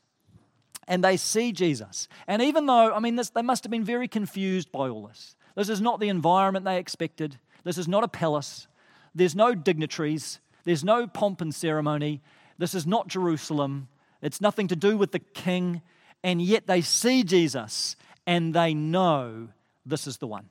and 0.87 1.03
they 1.03 1.17
see 1.17 1.51
Jesus. 1.51 2.07
And 2.27 2.41
even 2.41 2.65
though, 2.65 2.93
I 2.93 2.99
mean, 2.99 3.15
this, 3.15 3.29
they 3.29 3.41
must 3.41 3.63
have 3.63 3.71
been 3.71 3.83
very 3.83 4.07
confused 4.07 4.71
by 4.71 4.89
all 4.89 5.05
this. 5.05 5.35
This 5.55 5.69
is 5.69 5.81
not 5.81 5.99
the 5.99 6.09
environment 6.09 6.65
they 6.65 6.79
expected. 6.79 7.37
This 7.63 7.77
is 7.77 7.87
not 7.87 8.03
a 8.03 8.07
palace. 8.07 8.67
There's 9.13 9.35
no 9.35 9.53
dignitaries. 9.53 10.39
There's 10.63 10.83
no 10.83 11.07
pomp 11.07 11.41
and 11.41 11.53
ceremony. 11.53 12.21
This 12.57 12.73
is 12.73 12.87
not 12.87 13.07
Jerusalem. 13.07 13.87
It's 14.21 14.41
nothing 14.41 14.67
to 14.69 14.75
do 14.75 14.97
with 14.97 15.11
the 15.11 15.19
king. 15.19 15.81
And 16.23 16.41
yet 16.41 16.67
they 16.67 16.81
see 16.81 17.23
Jesus 17.23 17.95
and 18.25 18.53
they 18.53 18.73
know 18.73 19.49
this 19.85 20.07
is 20.07 20.17
the 20.17 20.27
one. 20.27 20.49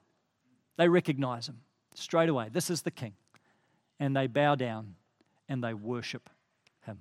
They 0.76 0.88
recognize 0.88 1.48
him 1.48 1.60
straight 1.98 2.28
away. 2.28 2.48
This 2.52 2.70
is 2.70 2.82
the 2.82 2.90
king. 2.90 3.14
And 3.98 4.16
they 4.16 4.26
bow 4.26 4.54
down 4.54 4.94
and 5.48 5.62
they 5.62 5.74
worship 5.74 6.28
him. 6.84 6.98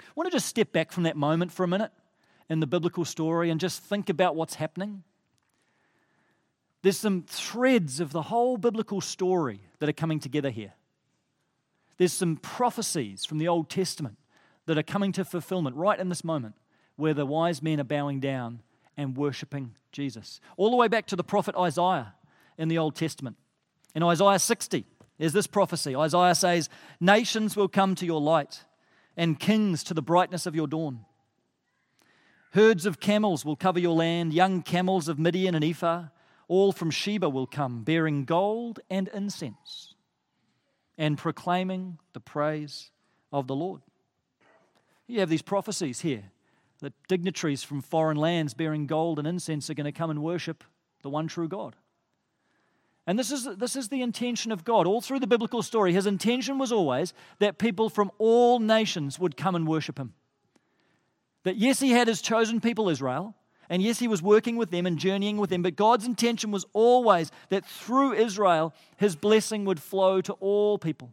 I 0.00 0.04
want 0.14 0.30
to 0.30 0.36
just 0.36 0.46
step 0.46 0.72
back 0.72 0.92
from 0.92 1.04
that 1.04 1.16
moment 1.16 1.52
for 1.52 1.64
a 1.64 1.68
minute 1.68 1.92
in 2.48 2.60
the 2.60 2.66
biblical 2.66 3.04
story 3.04 3.50
and 3.50 3.60
just 3.60 3.82
think 3.82 4.08
about 4.08 4.36
what's 4.36 4.54
happening. 4.54 5.02
There's 6.82 6.98
some 6.98 7.22
threads 7.26 8.00
of 8.00 8.12
the 8.12 8.22
whole 8.22 8.58
biblical 8.58 9.00
story 9.00 9.60
that 9.78 9.88
are 9.88 9.94
coming 9.94 10.20
together 10.20 10.50
here. 10.50 10.74
There's 11.96 12.12
some 12.12 12.36
prophecies 12.36 13.24
from 13.24 13.38
the 13.38 13.48
Old 13.48 13.70
Testament 13.70 14.18
that 14.66 14.76
are 14.76 14.82
coming 14.82 15.12
to 15.12 15.24
fulfillment 15.24 15.76
right 15.76 15.98
in 15.98 16.08
this 16.08 16.24
moment 16.24 16.56
where 16.96 17.14
the 17.14 17.26
wise 17.26 17.62
men 17.62 17.80
are 17.80 17.84
bowing 17.84 18.20
down 18.20 18.60
and 18.96 19.16
worshiping 19.16 19.74
Jesus. 19.92 20.40
All 20.56 20.70
the 20.70 20.76
way 20.76 20.88
back 20.88 21.06
to 21.06 21.16
the 21.16 21.24
prophet 21.24 21.54
Isaiah 21.56 22.14
in 22.58 22.68
the 22.68 22.78
Old 22.78 22.94
Testament. 22.96 23.36
In 23.94 24.02
Isaiah 24.02 24.38
60, 24.38 24.84
there's 25.18 25.32
this 25.32 25.46
prophecy. 25.46 25.94
Isaiah 25.94 26.34
says, 26.34 26.68
Nations 27.00 27.56
will 27.56 27.68
come 27.68 27.94
to 27.96 28.06
your 28.06 28.20
light, 28.20 28.64
and 29.16 29.38
kings 29.38 29.84
to 29.84 29.94
the 29.94 30.02
brightness 30.02 30.46
of 30.46 30.54
your 30.54 30.66
dawn. 30.66 31.04
Herds 32.52 32.86
of 32.86 33.00
camels 33.00 33.44
will 33.44 33.56
cover 33.56 33.78
your 33.78 33.94
land, 33.94 34.32
young 34.32 34.62
camels 34.62 35.08
of 35.08 35.18
Midian 35.18 35.54
and 35.54 35.64
Ephah, 35.64 36.06
all 36.46 36.72
from 36.72 36.90
Sheba 36.90 37.28
will 37.28 37.46
come, 37.46 37.82
bearing 37.82 38.24
gold 38.24 38.80
and 38.90 39.08
incense, 39.08 39.94
and 40.98 41.18
proclaiming 41.18 41.98
the 42.12 42.20
praise 42.20 42.90
of 43.32 43.46
the 43.46 43.56
Lord. 43.56 43.82
You 45.06 45.20
have 45.20 45.28
these 45.28 45.42
prophecies 45.42 46.00
here 46.00 46.24
that 46.80 46.92
dignitaries 47.08 47.62
from 47.62 47.82
foreign 47.82 48.16
lands 48.16 48.54
bearing 48.54 48.86
gold 48.86 49.18
and 49.18 49.26
incense 49.26 49.70
are 49.70 49.74
going 49.74 49.84
to 49.84 49.92
come 49.92 50.10
and 50.10 50.22
worship 50.22 50.64
the 51.02 51.10
one 51.10 51.28
true 51.28 51.48
God. 51.48 51.76
And 53.06 53.18
this 53.18 53.30
is, 53.30 53.44
this 53.56 53.76
is 53.76 53.88
the 53.88 54.02
intention 54.02 54.50
of 54.50 54.64
God. 54.64 54.86
All 54.86 55.00
through 55.00 55.20
the 55.20 55.26
biblical 55.26 55.62
story, 55.62 55.92
his 55.92 56.06
intention 56.06 56.58
was 56.58 56.72
always 56.72 57.12
that 57.38 57.58
people 57.58 57.90
from 57.90 58.10
all 58.18 58.60
nations 58.60 59.18
would 59.18 59.36
come 59.36 59.54
and 59.54 59.68
worship 59.68 59.98
him. 59.98 60.14
That 61.42 61.56
yes, 61.56 61.80
he 61.80 61.90
had 61.90 62.08
his 62.08 62.22
chosen 62.22 62.60
people, 62.60 62.88
Israel, 62.88 63.34
and 63.68 63.82
yes, 63.82 63.98
he 63.98 64.08
was 64.08 64.22
working 64.22 64.56
with 64.56 64.70
them 64.70 64.86
and 64.86 64.98
journeying 64.98 65.36
with 65.36 65.50
them, 65.50 65.62
but 65.62 65.76
God's 65.76 66.06
intention 66.06 66.50
was 66.50 66.64
always 66.72 67.30
that 67.50 67.66
through 67.66 68.14
Israel, 68.14 68.74
his 68.96 69.16
blessing 69.16 69.64
would 69.64 69.80
flow 69.80 70.20
to 70.22 70.32
all 70.34 70.78
people 70.78 71.12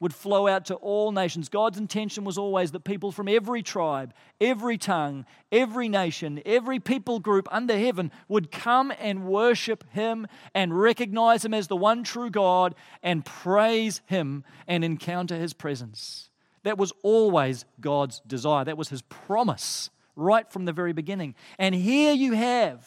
would 0.00 0.14
flow 0.14 0.48
out 0.48 0.64
to 0.66 0.74
all 0.76 1.12
nations. 1.12 1.48
God's 1.48 1.78
intention 1.78 2.24
was 2.24 2.38
always 2.38 2.72
that 2.72 2.84
people 2.84 3.12
from 3.12 3.28
every 3.28 3.62
tribe, 3.62 4.14
every 4.40 4.78
tongue, 4.78 5.26
every 5.52 5.88
nation, 5.88 6.42
every 6.46 6.80
people 6.80 7.20
group 7.20 7.46
under 7.52 7.78
heaven 7.78 8.10
would 8.26 8.50
come 8.50 8.92
and 8.98 9.26
worship 9.26 9.84
Him 9.90 10.26
and 10.54 10.80
recognize 10.80 11.44
Him 11.44 11.54
as 11.54 11.68
the 11.68 11.76
one 11.76 12.02
true 12.02 12.30
God 12.30 12.74
and 13.02 13.24
praise 13.24 14.00
Him 14.06 14.44
and 14.66 14.82
encounter 14.82 15.36
His 15.36 15.52
presence. 15.52 16.30
That 16.62 16.78
was 16.78 16.92
always 17.02 17.64
God's 17.80 18.20
desire, 18.26 18.64
that 18.64 18.78
was 18.78 18.88
His 18.88 19.02
promise 19.02 19.90
right 20.16 20.50
from 20.50 20.64
the 20.64 20.72
very 20.72 20.92
beginning. 20.92 21.34
And 21.58 21.74
here 21.74 22.12
you 22.12 22.32
have 22.32 22.86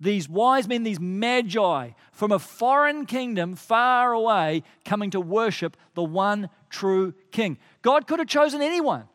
these 0.00 0.28
wise 0.28 0.68
men, 0.68 0.84
these 0.84 1.00
magi 1.00 1.90
from 2.12 2.32
a 2.32 2.38
foreign 2.38 3.06
kingdom 3.06 3.56
far 3.56 4.12
away 4.12 4.62
coming 4.84 5.10
to 5.10 5.20
worship 5.20 5.76
the 5.94 6.04
one 6.04 6.48
true 6.70 7.14
king. 7.30 7.58
God 7.82 8.06
could 8.06 8.18
have 8.18 8.28
chosen 8.28 8.62
anyone 8.62 9.08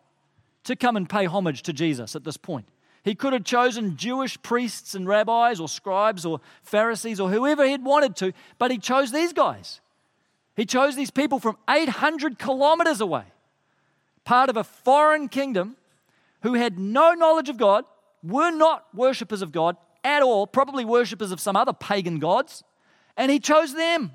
to 0.66 0.76
come 0.76 0.96
and 0.96 1.10
pay 1.10 1.26
homage 1.26 1.64
to 1.64 1.74
Jesus 1.74 2.16
at 2.16 2.24
this 2.24 2.38
point. 2.38 2.68
He 3.04 3.16
could 3.16 3.34
have 3.34 3.44
chosen 3.44 3.98
Jewish 3.98 4.42
priests 4.42 4.96
and 4.96 5.08
rabbis 5.08 5.60
or 5.60 5.68
scribes 5.68 6.26
or 6.26 6.40
Pharisees 6.62 7.20
or 7.20 7.30
whoever 7.30 7.68
he'd 7.68 7.84
wanted 7.84 8.16
to, 8.18 8.34
but 8.58 8.72
he 8.72 8.78
chose 8.78 9.12
these 9.12 9.34
guys. 9.34 9.82
He 10.56 10.66
chose 10.66 10.96
these 10.96 11.12
people 11.12 11.40
from 11.40 11.58
800 11.70 12.40
kilometers 12.40 13.02
away, 13.02 13.26
part 14.24 14.50
of 14.50 14.56
a 14.56 14.64
foreign 14.64 15.28
kingdom 15.28 15.76
who 16.44 16.54
had 16.54 16.80
no 16.80 17.14
knowledge 17.14 17.50
of 17.50 17.58
God, 17.58 17.86
were 18.22 18.52
not 18.52 18.86
worshippers 18.94 19.42
of 19.42 19.52
God, 19.52 19.76
at 20.04 20.22
all, 20.22 20.48
probably 20.48 20.86
worshippers 20.86 21.32
of 21.32 21.40
some 21.40 21.56
other 21.56 21.74
pagan 21.74 22.20
gods, 22.20 22.64
and 23.18 23.32
he 23.32 23.40
chose 23.40 23.74
them 23.74 24.12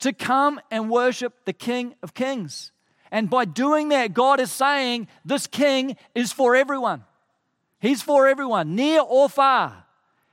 to 0.00 0.12
come 0.12 0.60
and 0.70 0.90
worship 0.90 1.32
the 1.44 1.52
King 1.52 1.94
of 2.02 2.14
Kings. 2.14 2.72
And 3.10 3.30
by 3.30 3.44
doing 3.44 3.90
that, 3.90 4.12
God 4.12 4.40
is 4.40 4.50
saying 4.50 5.08
this 5.24 5.46
King 5.46 5.96
is 6.14 6.32
for 6.32 6.56
everyone. 6.56 7.04
He's 7.80 8.02
for 8.02 8.26
everyone, 8.26 8.74
near 8.74 9.00
or 9.00 9.28
far. 9.28 9.84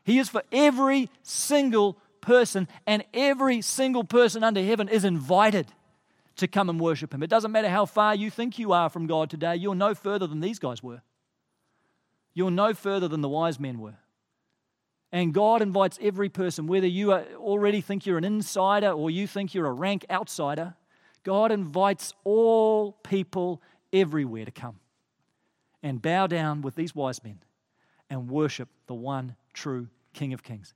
He 0.03 0.19
is 0.19 0.29
for 0.29 0.43
every 0.51 1.09
single 1.21 1.97
person, 2.21 2.67
and 2.87 3.03
every 3.13 3.61
single 3.61 4.03
person 4.03 4.43
under 4.43 4.63
heaven 4.63 4.87
is 4.87 5.03
invited 5.03 5.67
to 6.37 6.47
come 6.47 6.69
and 6.69 6.79
worship 6.79 7.13
Him. 7.13 7.23
It 7.23 7.29
doesn't 7.29 7.51
matter 7.51 7.69
how 7.69 7.85
far 7.85 8.15
you 8.15 8.29
think 8.29 8.57
you 8.57 8.71
are 8.73 8.89
from 8.89 9.05
God 9.07 9.29
today, 9.29 9.55
you're 9.55 9.75
no 9.75 9.93
further 9.93 10.27
than 10.27 10.39
these 10.39 10.59
guys 10.59 10.81
were. 10.81 11.01
You're 12.33 12.51
no 12.51 12.73
further 12.73 13.07
than 13.07 13.21
the 13.21 13.29
wise 13.29 13.59
men 13.59 13.79
were. 13.79 13.95
And 15.11 15.33
God 15.33 15.61
invites 15.61 15.99
every 16.01 16.29
person, 16.29 16.67
whether 16.67 16.87
you 16.87 17.11
already 17.11 17.81
think 17.81 18.05
you're 18.05 18.17
an 18.17 18.23
insider 18.23 18.91
or 18.91 19.11
you 19.11 19.27
think 19.27 19.53
you're 19.53 19.67
a 19.67 19.73
rank 19.73 20.05
outsider, 20.09 20.75
God 21.23 21.51
invites 21.51 22.13
all 22.23 22.93
people 23.03 23.61
everywhere 23.91 24.45
to 24.45 24.51
come 24.51 24.79
and 25.83 26.01
bow 26.01 26.27
down 26.27 26.61
with 26.61 26.75
these 26.75 26.95
wise 26.95 27.23
men 27.23 27.39
and 28.09 28.29
worship 28.29 28.69
the 28.87 28.93
one 28.93 29.35
true 29.53 29.89
King 30.13 30.33
of 30.33 30.43
Kings. 30.43 30.73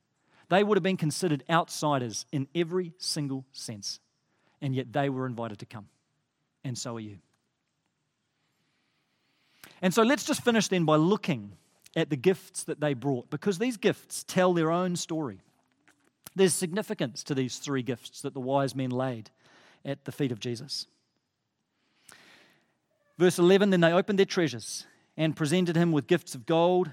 They 0.50 0.64
would 0.64 0.78
have 0.78 0.84
been 0.84 0.98
considered 0.98 1.44
outsiders 1.50 2.26
in 2.32 2.48
every 2.54 2.94
single 2.98 3.46
sense, 3.52 4.00
and 4.62 4.76
yet 4.76 4.92
they 4.94 5.10
were 5.10 5.26
invited 5.26 5.60
to 5.60 5.66
come. 5.66 5.88
And 6.64 6.78
so 6.78 6.98
are 6.98 7.00
you. 7.00 7.18
And 9.82 9.94
so 9.94 10.04
let's 10.04 10.24
just 10.24 10.44
finish 10.44 10.68
then 10.68 10.86
by 10.86 10.96
looking 10.98 11.54
at 11.96 12.10
the 12.10 12.16
gifts 12.16 12.64
that 12.64 12.80
they 12.80 12.94
brought 12.94 13.30
because 13.30 13.58
these 13.58 13.78
gifts 13.78 14.24
tell 14.28 14.54
their 14.54 14.72
own 14.72 14.96
story. 14.96 15.40
There's 16.36 16.54
significance 16.54 17.24
to 17.24 17.36
these 17.36 17.58
three 17.58 17.82
gifts 17.82 18.22
that 18.22 18.34
the 18.34 18.42
wise 18.42 18.76
men 18.76 18.90
laid 18.90 19.30
at 19.86 20.04
the 20.06 20.12
feet 20.12 20.32
of 20.32 20.40
Jesus. 20.40 20.88
Verse 23.18 23.40
11 23.40 23.70
Then 23.70 23.82
they 23.82 23.94
opened 23.94 24.20
their 24.20 24.26
treasures 24.26 24.86
and 25.16 25.36
presented 25.36 25.76
him 25.76 25.92
with 25.92 26.08
gifts 26.08 26.36
of 26.36 26.46
gold, 26.46 26.92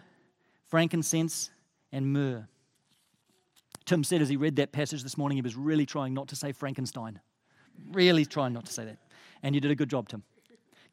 frankincense, 0.69 1.51
and 1.91 2.13
myrrh. 2.13 2.47
Tim 3.85 4.05
said 4.05 4.23
as 4.23 4.29
he 4.29 4.37
read 4.37 4.57
that 4.57 4.71
passage 4.71 5.03
this 5.03 5.19
morning, 5.19 5.37
he 5.37 5.43
was 5.43 5.57
really 5.57 5.87
trying 5.87 6.15
not 6.15 6.29
to 6.29 6.37
say 6.37 6.53
Frankenstein. 6.53 7.21
Really 7.91 8.25
trying 8.25 8.53
not 8.53 8.67
to 8.67 8.73
say 8.73 8.85
that. 8.85 8.99
And 9.43 9.57
you 9.57 9.61
did 9.61 9.73
a 9.73 9.75
good 9.75 9.91
job, 9.91 10.09
Tim. 10.09 10.23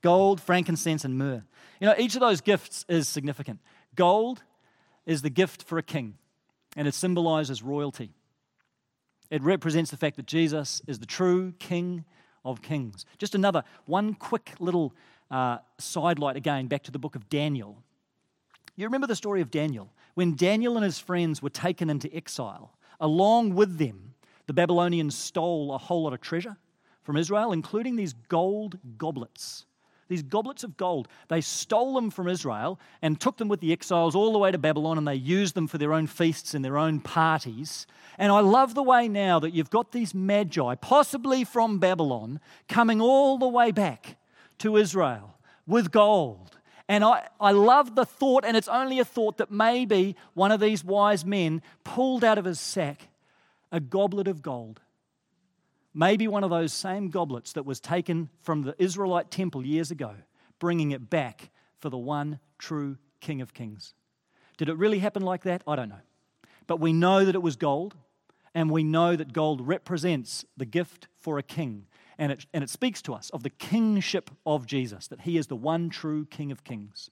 Gold, 0.01 0.41
frankincense, 0.41 1.05
and 1.05 1.17
myrrh. 1.17 1.43
You 1.79 1.87
know, 1.87 1.95
each 1.97 2.15
of 2.15 2.21
those 2.21 2.41
gifts 2.41 2.85
is 2.89 3.07
significant. 3.07 3.59
Gold 3.95 4.43
is 5.05 5.21
the 5.21 5.29
gift 5.29 5.63
for 5.63 5.77
a 5.77 5.83
king, 5.83 6.15
and 6.75 6.87
it 6.87 6.93
symbolizes 6.93 7.63
royalty. 7.63 8.11
It 9.29 9.43
represents 9.43 9.91
the 9.91 9.97
fact 9.97 10.15
that 10.17 10.25
Jesus 10.25 10.81
is 10.87 10.99
the 10.99 11.05
true 11.05 11.53
King 11.59 12.05
of 12.43 12.61
Kings. 12.61 13.05
Just 13.17 13.35
another, 13.35 13.63
one 13.85 14.13
quick 14.13 14.53
little 14.59 14.93
uh, 15.29 15.59
sidelight 15.77 16.35
again 16.35 16.67
back 16.67 16.83
to 16.83 16.91
the 16.91 16.99
book 16.99 17.15
of 17.15 17.29
Daniel. 17.29 17.83
You 18.75 18.85
remember 18.85 19.07
the 19.07 19.15
story 19.15 19.41
of 19.41 19.51
Daniel? 19.51 19.91
When 20.15 20.35
Daniel 20.35 20.75
and 20.75 20.83
his 20.83 20.99
friends 20.99 21.41
were 21.41 21.49
taken 21.49 21.89
into 21.89 22.13
exile, 22.15 22.77
along 22.99 23.55
with 23.55 23.77
them, 23.77 24.15
the 24.47 24.53
Babylonians 24.53 25.17
stole 25.17 25.73
a 25.73 25.77
whole 25.77 26.03
lot 26.03 26.13
of 26.13 26.21
treasure 26.21 26.57
from 27.03 27.17
Israel, 27.17 27.51
including 27.51 27.95
these 27.95 28.13
gold 28.13 28.79
goblets 28.97 29.65
these 30.09 30.23
goblets 30.23 30.63
of 30.63 30.75
gold. 30.75 31.07
They 31.29 31.39
stole 31.39 31.93
them 31.93 32.09
from 32.09 32.27
Israel 32.27 32.79
and 33.01 33.19
took 33.19 33.37
them 33.37 33.47
with 33.47 33.61
the 33.61 33.71
exiles 33.71 34.15
all 34.15 34.33
the 34.33 34.39
way 34.39 34.51
to 34.51 34.57
Babylon, 34.57 34.97
and 34.97 35.07
they 35.07 35.15
used 35.15 35.55
them 35.55 35.67
for 35.67 35.77
their 35.77 35.93
own 35.93 36.07
feasts 36.07 36.53
and 36.53 36.65
their 36.65 36.77
own 36.77 36.99
parties. 36.99 37.87
And 38.17 38.31
I 38.31 38.41
love 38.41 38.75
the 38.75 38.83
way 38.83 39.07
now 39.07 39.39
that 39.39 39.53
you've 39.53 39.69
got 39.69 39.91
these 39.91 40.13
magi, 40.13 40.75
possibly 40.75 41.43
from 41.45 41.79
Babylon, 41.79 42.39
coming 42.67 42.99
all 42.99 43.37
the 43.37 43.47
way 43.47 43.71
back 43.71 44.17
to 44.57 44.75
Israel 44.75 45.35
with 45.65 45.91
gold. 45.91 46.57
And 46.89 47.03
I, 47.03 47.27
I 47.39 47.51
love 47.51 47.93
the 47.93 48.05
thought, 48.05 48.43
and 48.43 48.57
it's 48.57 48.67
only 48.67 48.99
a 48.99 49.05
thought, 49.05 49.37
that 49.37 49.51
maybe 49.51 50.15
one 50.33 50.51
of 50.51 50.59
these 50.59 50.83
wise 50.83 51.23
men 51.23 51.61
pulled 51.83 52.23
out 52.23 52.39
of 52.39 52.45
his 52.45 52.59
sack 52.59 53.09
a 53.71 53.79
goblet 53.79 54.27
of 54.27 54.41
gold 54.41 54.81
Maybe 55.93 56.27
one 56.27 56.43
of 56.43 56.49
those 56.49 56.71
same 56.71 57.09
goblets 57.09 57.53
that 57.53 57.65
was 57.65 57.79
taken 57.79 58.29
from 58.41 58.63
the 58.63 58.75
Israelite 58.77 59.31
temple 59.31 59.65
years 59.65 59.91
ago, 59.91 60.15
bringing 60.59 60.91
it 60.91 61.09
back 61.09 61.49
for 61.79 61.89
the 61.89 61.97
one 61.97 62.39
true 62.57 62.97
King 63.19 63.41
of 63.41 63.53
Kings. 63.53 63.93
Did 64.57 64.69
it 64.69 64.77
really 64.77 64.99
happen 64.99 65.23
like 65.23 65.43
that? 65.43 65.63
I 65.65 65.75
don't 65.75 65.89
know. 65.89 66.01
But 66.67 66.79
we 66.79 66.93
know 66.93 67.25
that 67.25 67.35
it 67.35 67.41
was 67.41 67.55
gold, 67.55 67.95
and 68.53 68.69
we 68.69 68.83
know 68.83 69.15
that 69.15 69.33
gold 69.33 69.67
represents 69.67 70.45
the 70.57 70.65
gift 70.65 71.07
for 71.17 71.37
a 71.37 71.43
king. 71.43 71.87
And 72.17 72.33
it, 72.33 72.45
and 72.53 72.63
it 72.63 72.69
speaks 72.69 73.01
to 73.03 73.13
us 73.13 73.29
of 73.29 73.43
the 73.43 73.49
kingship 73.49 74.29
of 74.45 74.65
Jesus, 74.65 75.07
that 75.07 75.21
he 75.21 75.37
is 75.37 75.47
the 75.47 75.55
one 75.55 75.89
true 75.89 76.25
King 76.25 76.51
of 76.51 76.63
Kings. 76.63 77.09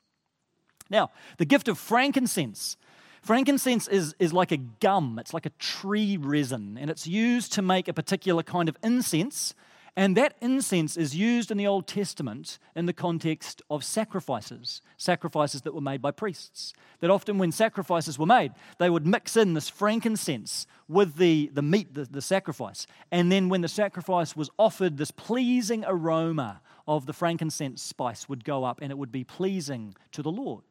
Now, 0.90 1.12
the 1.38 1.46
gift 1.46 1.68
of 1.68 1.78
frankincense. 1.78 2.78
Frankincense 3.22 3.88
is, 3.88 4.16
is 4.20 4.34
like 4.34 4.52
a 4.52 4.58
gum, 4.58 5.18
it's 5.20 5.34
like 5.34 5.46
a 5.46 5.52
tree 5.60 6.18
resin, 6.18 6.78
and 6.80 6.90
it's 6.90 7.08
used 7.08 7.54
to 7.54 7.62
make 7.62 7.88
a 7.88 7.94
particular 7.94 8.44
kind 8.44 8.70
of 8.70 8.78
incense. 8.84 9.54
And 9.98 10.16
that 10.16 10.36
incense 10.42 10.96
is 10.96 11.16
used 11.16 11.50
in 11.50 11.58
the 11.58 11.66
Old 11.66 11.88
Testament 11.88 12.60
in 12.76 12.86
the 12.86 12.94
context 12.94 13.64
of 13.68 13.84
sacrifices, 13.84 14.84
sacrifices 14.96 15.64
that 15.64 15.74
were 15.74 15.82
made 15.82 16.04
by 16.04 16.12
priests. 16.12 16.74
That 17.00 17.10
often, 17.10 17.40
when 17.40 17.52
sacrifices 17.52 18.20
were 18.20 18.28
made, 18.28 18.52
they 18.78 18.92
would 18.92 19.08
mix 19.08 19.36
in 19.36 19.56
this 19.56 19.70
frankincense 19.70 20.68
with 20.88 21.16
the, 21.16 21.50
the 21.52 21.64
meat, 21.64 21.96
the, 21.96 22.06
the 22.06 22.22
sacrifice. 22.22 22.86
And 23.12 23.32
then, 23.32 23.50
when 23.50 23.62
the 23.62 23.68
sacrifice 23.68 24.36
was 24.36 24.52
offered, 24.60 24.98
this 24.98 25.10
pleasing 25.10 25.84
aroma 25.88 26.62
of 26.88 27.06
the 27.06 27.14
frankincense 27.14 27.82
spice 27.82 28.30
would 28.30 28.44
go 28.44 28.64
up 28.64 28.80
and 28.82 28.92
it 28.92 28.98
would 28.98 29.12
be 29.12 29.24
pleasing 29.24 29.96
to 30.12 30.22
the 30.22 30.32
Lord. 30.32 30.64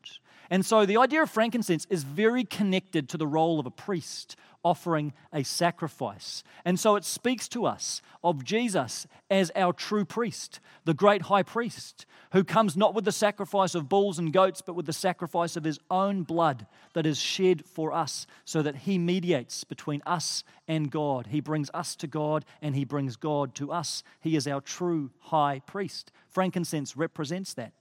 And 0.50 0.64
so 0.64 0.86
the 0.86 0.96
idea 0.96 1.22
of 1.22 1.30
frankincense 1.30 1.86
is 1.90 2.04
very 2.04 2.44
connected 2.44 3.08
to 3.10 3.16
the 3.16 3.26
role 3.26 3.58
of 3.58 3.66
a 3.66 3.70
priest 3.70 4.36
offering 4.66 5.12
a 5.32 5.44
sacrifice. 5.44 6.42
And 6.64 6.78
so 6.78 6.96
it 6.96 7.04
speaks 7.04 7.46
to 7.50 7.66
us 7.66 8.02
of 8.24 8.42
Jesus 8.42 9.06
as 9.30 9.52
our 9.54 9.72
true 9.72 10.04
priest, 10.04 10.58
the 10.84 10.92
great 10.92 11.22
high 11.22 11.44
priest, 11.44 12.04
who 12.32 12.42
comes 12.42 12.76
not 12.76 12.92
with 12.92 13.04
the 13.04 13.12
sacrifice 13.12 13.76
of 13.76 13.88
bulls 13.88 14.18
and 14.18 14.32
goats, 14.32 14.60
but 14.60 14.74
with 14.74 14.86
the 14.86 14.92
sacrifice 14.92 15.56
of 15.56 15.62
his 15.62 15.78
own 15.88 16.24
blood 16.24 16.66
that 16.94 17.06
is 17.06 17.18
shed 17.18 17.64
for 17.64 17.92
us, 17.92 18.26
so 18.44 18.60
that 18.60 18.74
he 18.78 18.98
mediates 18.98 19.62
between 19.62 20.02
us 20.04 20.42
and 20.66 20.90
God. 20.90 21.28
He 21.28 21.40
brings 21.40 21.70
us 21.72 21.94
to 21.96 22.08
God 22.08 22.44
and 22.60 22.74
he 22.74 22.84
brings 22.84 23.14
God 23.14 23.54
to 23.54 23.70
us. 23.70 24.02
He 24.20 24.34
is 24.34 24.48
our 24.48 24.60
true 24.60 25.10
high 25.20 25.62
priest. 25.64 26.10
Frankincense 26.28 26.96
represents 26.96 27.54
that. 27.54 27.72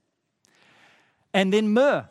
And 1.33 1.51
then 1.51 1.73
myrrh. 1.73 2.07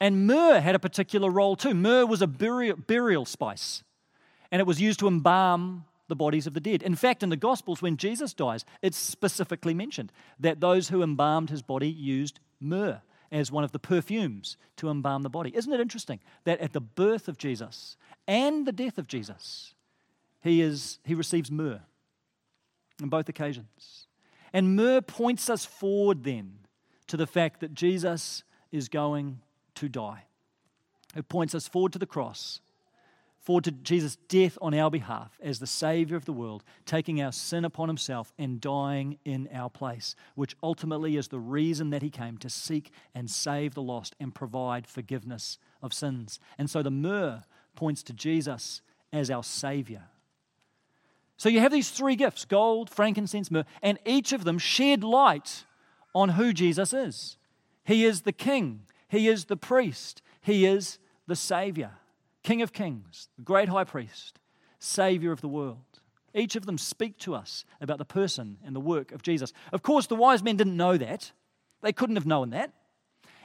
And 0.00 0.26
myrrh 0.26 0.60
had 0.60 0.74
a 0.74 0.78
particular 0.78 1.30
role 1.30 1.56
too. 1.56 1.72
Myrrh 1.72 2.04
was 2.04 2.20
a 2.20 2.26
burial, 2.26 2.76
burial 2.76 3.24
spice, 3.24 3.82
and 4.54 4.60
it 4.60 4.68
was 4.68 4.80
used 4.80 5.00
to 5.00 5.08
embalm 5.08 5.84
the 6.06 6.14
bodies 6.14 6.46
of 6.46 6.54
the 6.54 6.60
dead. 6.60 6.80
In 6.80 6.94
fact, 6.94 7.24
in 7.24 7.28
the 7.28 7.36
Gospels, 7.36 7.82
when 7.82 7.96
Jesus 7.96 8.32
dies, 8.32 8.64
it's 8.82 8.96
specifically 8.96 9.74
mentioned 9.74 10.12
that 10.38 10.60
those 10.60 10.90
who 10.90 11.02
embalmed 11.02 11.50
his 11.50 11.60
body 11.60 11.88
used 11.88 12.38
myrrh 12.60 13.02
as 13.32 13.50
one 13.50 13.64
of 13.64 13.72
the 13.72 13.80
perfumes 13.80 14.56
to 14.76 14.90
embalm 14.90 15.22
the 15.22 15.28
body. 15.28 15.50
Isn't 15.56 15.72
it 15.72 15.80
interesting 15.80 16.20
that 16.44 16.60
at 16.60 16.72
the 16.72 16.80
birth 16.80 17.26
of 17.26 17.36
Jesus 17.36 17.96
and 18.28 18.64
the 18.64 18.70
death 18.70 18.96
of 18.96 19.08
Jesus, 19.08 19.74
he, 20.40 20.60
is, 20.60 21.00
he 21.02 21.16
receives 21.16 21.50
myrrh 21.50 21.80
on 23.02 23.08
both 23.08 23.28
occasions? 23.28 24.06
And 24.52 24.76
myrrh 24.76 25.00
points 25.00 25.50
us 25.50 25.64
forward 25.64 26.22
then 26.22 26.58
to 27.08 27.16
the 27.16 27.26
fact 27.26 27.58
that 27.58 27.74
Jesus 27.74 28.44
is 28.70 28.88
going 28.88 29.40
to 29.74 29.88
die. 29.88 30.26
It 31.16 31.28
points 31.28 31.56
us 31.56 31.66
forward 31.66 31.92
to 31.94 31.98
the 31.98 32.06
cross, 32.06 32.60
forward 33.44 33.64
to 33.64 33.70
Jesus' 33.70 34.16
death 34.28 34.56
on 34.60 34.74
our 34.74 34.90
behalf 34.90 35.38
as 35.42 35.58
the 35.58 35.66
Savior 35.66 36.16
of 36.16 36.24
the 36.24 36.32
world, 36.32 36.64
taking 36.86 37.20
our 37.20 37.32
sin 37.32 37.64
upon 37.64 37.88
Himself 37.88 38.32
and 38.38 38.60
dying 38.60 39.18
in 39.24 39.48
our 39.52 39.70
place, 39.70 40.16
which 40.34 40.56
ultimately 40.62 41.16
is 41.16 41.28
the 41.28 41.38
reason 41.38 41.90
that 41.90 42.02
He 42.02 42.10
came 42.10 42.38
to 42.38 42.50
seek 42.50 42.90
and 43.14 43.30
save 43.30 43.74
the 43.74 43.82
lost 43.82 44.16
and 44.18 44.34
provide 44.34 44.86
forgiveness 44.86 45.58
of 45.82 45.92
sins. 45.92 46.40
And 46.58 46.68
so 46.68 46.82
the 46.82 46.90
myrrh 46.90 47.42
points 47.76 48.02
to 48.04 48.12
Jesus 48.12 48.82
as 49.12 49.30
our 49.30 49.44
Savior. 49.44 50.04
So 51.36 51.48
you 51.48 51.60
have 51.60 51.72
these 51.72 51.90
three 51.90 52.16
gifts 52.16 52.44
gold, 52.44 52.88
frankincense, 52.88 53.50
myrrh, 53.50 53.64
and 53.82 53.98
each 54.06 54.32
of 54.32 54.44
them 54.44 54.58
shed 54.58 55.04
light 55.04 55.64
on 56.14 56.30
who 56.30 56.52
Jesus 56.52 56.92
is. 56.92 57.36
He 57.84 58.04
is 58.04 58.22
the 58.22 58.32
King, 58.32 58.86
he 59.08 59.28
is 59.28 59.44
the 59.44 59.56
priest, 59.56 60.22
He 60.40 60.66
is 60.66 60.98
the 61.26 61.36
Savior, 61.36 61.92
King 62.44 62.62
of 62.62 62.72
kings, 62.72 63.28
the 63.36 63.42
great 63.42 63.70
high 63.70 63.84
priest, 63.84 64.38
Savior 64.78 65.32
of 65.32 65.40
the 65.40 65.48
world. 65.48 65.78
Each 66.34 66.56
of 66.56 66.66
them 66.66 66.78
speak 66.78 67.18
to 67.20 67.34
us 67.34 67.64
about 67.80 67.98
the 67.98 68.04
person 68.04 68.58
and 68.64 68.76
the 68.76 68.80
work 68.80 69.12
of 69.12 69.22
Jesus. 69.22 69.52
Of 69.72 69.82
course, 69.82 70.06
the 70.06 70.14
wise 70.14 70.42
men 70.42 70.56
didn't 70.56 70.76
know 70.76 70.96
that. 70.98 71.32
They 71.80 71.92
couldn't 71.92 72.16
have 72.16 72.26
known 72.26 72.50
that. 72.50 72.72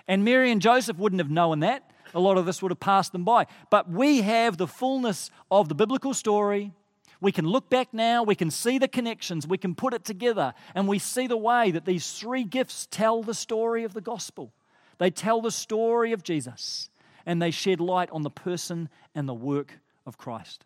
And 0.07 0.25
Mary 0.25 0.51
and 0.51 0.62
Joseph 0.62 0.97
wouldn't 0.97 1.21
have 1.21 1.29
known 1.31 1.62
that. 1.62 1.89
A 2.13 2.19
lot 2.19 2.38
of 2.38 2.45
this 2.45 2.62
would 2.62 2.71
have 2.71 2.79
passed 2.79 3.12
them 3.12 3.23
by. 3.23 3.45
But 3.69 3.89
we 3.89 4.21
have 4.21 4.57
the 4.57 4.67
fullness 4.67 5.29
of 5.49 5.69
the 5.69 5.75
biblical 5.75 6.13
story. 6.13 6.73
We 7.21 7.31
can 7.31 7.45
look 7.45 7.69
back 7.69 7.93
now, 7.93 8.23
we 8.23 8.35
can 8.35 8.49
see 8.49 8.77
the 8.77 8.88
connections, 8.88 9.45
we 9.45 9.57
can 9.57 9.75
put 9.75 9.93
it 9.93 10.05
together, 10.05 10.53
and 10.73 10.88
we 10.88 10.99
see 10.99 11.27
the 11.27 11.35
way 11.35 11.69
that 11.71 11.83
these 11.83 12.13
three 12.13 12.45
gifts 12.45 12.88
tell 12.89 13.23
the 13.23 13.33
story 13.33 13.83
of 13.83 13.93
the 13.93 14.01
gospel. 14.01 14.53
They 14.99 15.12
tell 15.12 15.41
the 15.41 15.51
story 15.51 16.13
of 16.13 16.23
Jesus 16.23 16.89
and 17.25 17.41
they 17.41 17.51
shed 17.51 17.79
light 17.79 18.10
on 18.12 18.23
the 18.23 18.29
person 18.29 18.89
and 19.15 19.27
the 19.27 19.34
work 19.34 19.79
of 20.05 20.17
Christ. 20.17 20.65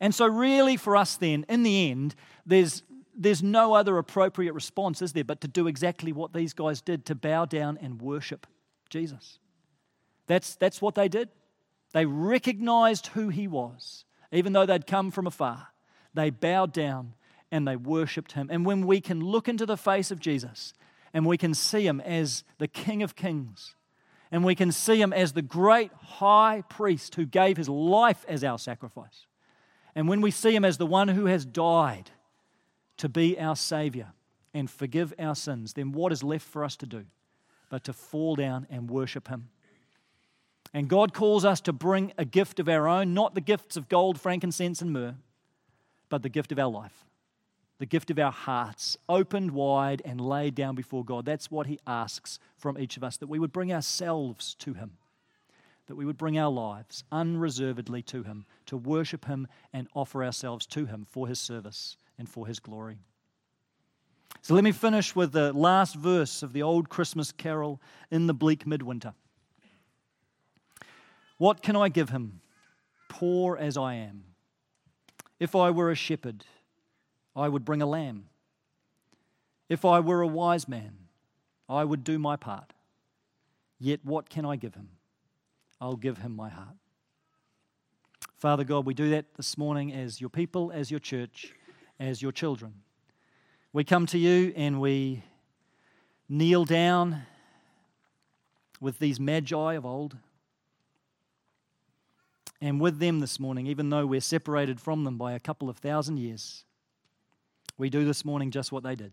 And 0.00 0.14
so, 0.14 0.26
really, 0.26 0.76
for 0.76 0.96
us 0.96 1.16
then, 1.16 1.44
in 1.48 1.62
the 1.62 1.90
end, 1.90 2.14
there's, 2.46 2.82
there's 3.16 3.42
no 3.42 3.74
other 3.74 3.98
appropriate 3.98 4.52
response, 4.52 5.02
is 5.02 5.12
there, 5.12 5.24
but 5.24 5.40
to 5.42 5.48
do 5.48 5.66
exactly 5.66 6.12
what 6.12 6.32
these 6.32 6.52
guys 6.52 6.80
did 6.80 7.04
to 7.06 7.14
bow 7.14 7.44
down 7.44 7.78
and 7.80 8.00
worship 8.00 8.46
Jesus. 8.88 9.38
That's, 10.26 10.56
that's 10.56 10.80
what 10.80 10.94
they 10.94 11.08
did. 11.08 11.28
They 11.92 12.06
recognized 12.06 13.08
who 13.08 13.28
he 13.28 13.46
was, 13.46 14.04
even 14.32 14.52
though 14.52 14.66
they'd 14.66 14.86
come 14.86 15.10
from 15.10 15.26
afar. 15.26 15.68
They 16.14 16.30
bowed 16.30 16.72
down 16.72 17.14
and 17.50 17.68
they 17.68 17.76
worshiped 17.76 18.32
him. 18.32 18.48
And 18.50 18.64
when 18.64 18.86
we 18.86 19.00
can 19.00 19.20
look 19.20 19.48
into 19.48 19.66
the 19.66 19.76
face 19.76 20.10
of 20.10 20.18
Jesus 20.18 20.74
and 21.12 21.24
we 21.24 21.36
can 21.36 21.54
see 21.54 21.86
him 21.86 22.00
as 22.00 22.42
the 22.58 22.68
King 22.68 23.02
of 23.02 23.14
Kings. 23.14 23.76
And 24.34 24.44
we 24.44 24.56
can 24.56 24.72
see 24.72 25.00
him 25.00 25.12
as 25.12 25.32
the 25.32 25.42
great 25.42 25.92
high 25.92 26.64
priest 26.68 27.14
who 27.14 27.24
gave 27.24 27.56
his 27.56 27.68
life 27.68 28.24
as 28.26 28.42
our 28.42 28.58
sacrifice. 28.58 29.28
And 29.94 30.08
when 30.08 30.20
we 30.20 30.32
see 30.32 30.52
him 30.52 30.64
as 30.64 30.76
the 30.76 30.86
one 30.86 31.06
who 31.06 31.26
has 31.26 31.44
died 31.44 32.10
to 32.96 33.08
be 33.08 33.38
our 33.38 33.54
Savior 33.54 34.08
and 34.52 34.68
forgive 34.68 35.14
our 35.20 35.36
sins, 35.36 35.74
then 35.74 35.92
what 35.92 36.10
is 36.10 36.24
left 36.24 36.48
for 36.48 36.64
us 36.64 36.74
to 36.78 36.86
do 36.86 37.04
but 37.70 37.84
to 37.84 37.92
fall 37.92 38.34
down 38.34 38.66
and 38.70 38.90
worship 38.90 39.28
him? 39.28 39.50
And 40.72 40.88
God 40.88 41.14
calls 41.14 41.44
us 41.44 41.60
to 41.60 41.72
bring 41.72 42.12
a 42.18 42.24
gift 42.24 42.58
of 42.58 42.68
our 42.68 42.88
own, 42.88 43.14
not 43.14 43.36
the 43.36 43.40
gifts 43.40 43.76
of 43.76 43.88
gold, 43.88 44.20
frankincense, 44.20 44.82
and 44.82 44.92
myrrh, 44.92 45.14
but 46.08 46.24
the 46.24 46.28
gift 46.28 46.50
of 46.50 46.58
our 46.58 46.72
life 46.72 47.04
the 47.78 47.86
gift 47.86 48.10
of 48.10 48.18
our 48.18 48.32
hearts 48.32 48.96
opened 49.08 49.50
wide 49.50 50.00
and 50.04 50.20
laid 50.20 50.54
down 50.54 50.74
before 50.74 51.04
God. 51.04 51.24
That's 51.24 51.50
what 51.50 51.66
He 51.66 51.78
asks 51.86 52.38
from 52.56 52.78
each 52.78 52.96
of 52.96 53.04
us 53.04 53.16
that 53.16 53.28
we 53.28 53.38
would 53.38 53.52
bring 53.52 53.72
ourselves 53.72 54.54
to 54.60 54.74
Him, 54.74 54.92
that 55.86 55.96
we 55.96 56.04
would 56.04 56.16
bring 56.16 56.38
our 56.38 56.50
lives 56.50 57.04
unreservedly 57.10 58.02
to 58.02 58.22
Him, 58.22 58.46
to 58.66 58.76
worship 58.76 59.24
Him 59.24 59.48
and 59.72 59.88
offer 59.94 60.24
ourselves 60.24 60.66
to 60.66 60.86
Him 60.86 61.06
for 61.08 61.26
His 61.26 61.40
service 61.40 61.96
and 62.18 62.28
for 62.28 62.46
His 62.46 62.60
glory. 62.60 62.98
So 64.42 64.54
let 64.54 64.64
me 64.64 64.72
finish 64.72 65.16
with 65.16 65.32
the 65.32 65.52
last 65.52 65.94
verse 65.96 66.42
of 66.42 66.52
the 66.52 66.62
old 66.62 66.88
Christmas 66.88 67.32
carol 67.32 67.80
in 68.10 68.26
the 68.26 68.34
bleak 68.34 68.66
midwinter. 68.66 69.14
What 71.38 71.62
can 71.62 71.76
I 71.76 71.88
give 71.88 72.10
him, 72.10 72.40
poor 73.08 73.56
as 73.56 73.76
I 73.76 73.94
am? 73.94 74.24
If 75.40 75.56
I 75.56 75.70
were 75.70 75.90
a 75.90 75.94
shepherd, 75.94 76.44
I 77.36 77.48
would 77.48 77.64
bring 77.64 77.82
a 77.82 77.86
lamb. 77.86 78.26
If 79.68 79.84
I 79.84 80.00
were 80.00 80.20
a 80.20 80.26
wise 80.26 80.68
man, 80.68 80.92
I 81.68 81.84
would 81.84 82.04
do 82.04 82.18
my 82.18 82.36
part. 82.36 82.72
Yet 83.80 84.00
what 84.04 84.28
can 84.28 84.44
I 84.44 84.56
give 84.56 84.74
him? 84.74 84.90
I'll 85.80 85.96
give 85.96 86.18
him 86.18 86.36
my 86.36 86.48
heart. 86.48 86.76
Father 88.36 88.64
God, 88.64 88.86
we 88.86 88.94
do 88.94 89.10
that 89.10 89.34
this 89.36 89.56
morning 89.56 89.92
as 89.92 90.20
your 90.20 90.30
people, 90.30 90.70
as 90.70 90.90
your 90.90 91.00
church, 91.00 91.54
as 91.98 92.22
your 92.22 92.32
children. 92.32 92.74
We 93.72 93.84
come 93.84 94.06
to 94.06 94.18
you 94.18 94.52
and 94.54 94.80
we 94.80 95.22
kneel 96.28 96.64
down 96.64 97.22
with 98.80 98.98
these 98.98 99.18
magi 99.18 99.74
of 99.74 99.86
old. 99.86 100.16
And 102.60 102.80
with 102.80 102.98
them 102.98 103.20
this 103.20 103.40
morning, 103.40 103.66
even 103.66 103.90
though 103.90 104.06
we're 104.06 104.20
separated 104.20 104.80
from 104.80 105.04
them 105.04 105.18
by 105.18 105.32
a 105.32 105.40
couple 105.40 105.68
of 105.68 105.76
thousand 105.78 106.18
years, 106.18 106.64
we 107.76 107.90
do 107.90 108.04
this 108.04 108.24
morning 108.24 108.50
just 108.50 108.72
what 108.72 108.82
they 108.82 108.94
did. 108.94 109.12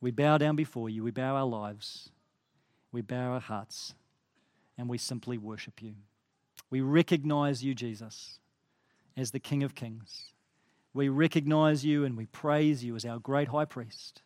We 0.00 0.10
bow 0.10 0.38
down 0.38 0.56
before 0.56 0.88
you, 0.88 1.04
we 1.04 1.10
bow 1.10 1.36
our 1.36 1.46
lives, 1.46 2.10
we 2.90 3.02
bow 3.02 3.32
our 3.32 3.40
hearts, 3.40 3.94
and 4.76 4.88
we 4.88 4.98
simply 4.98 5.38
worship 5.38 5.82
you. 5.82 5.94
We 6.70 6.80
recognize 6.80 7.62
you, 7.62 7.74
Jesus, 7.74 8.38
as 9.16 9.30
the 9.30 9.38
King 9.38 9.62
of 9.62 9.74
Kings. 9.74 10.32
We 10.94 11.08
recognize 11.08 11.84
you 11.84 12.04
and 12.04 12.16
we 12.16 12.26
praise 12.26 12.84
you 12.84 12.96
as 12.96 13.04
our 13.04 13.18
great 13.18 13.48
high 13.48 13.64
priest. 13.64 14.22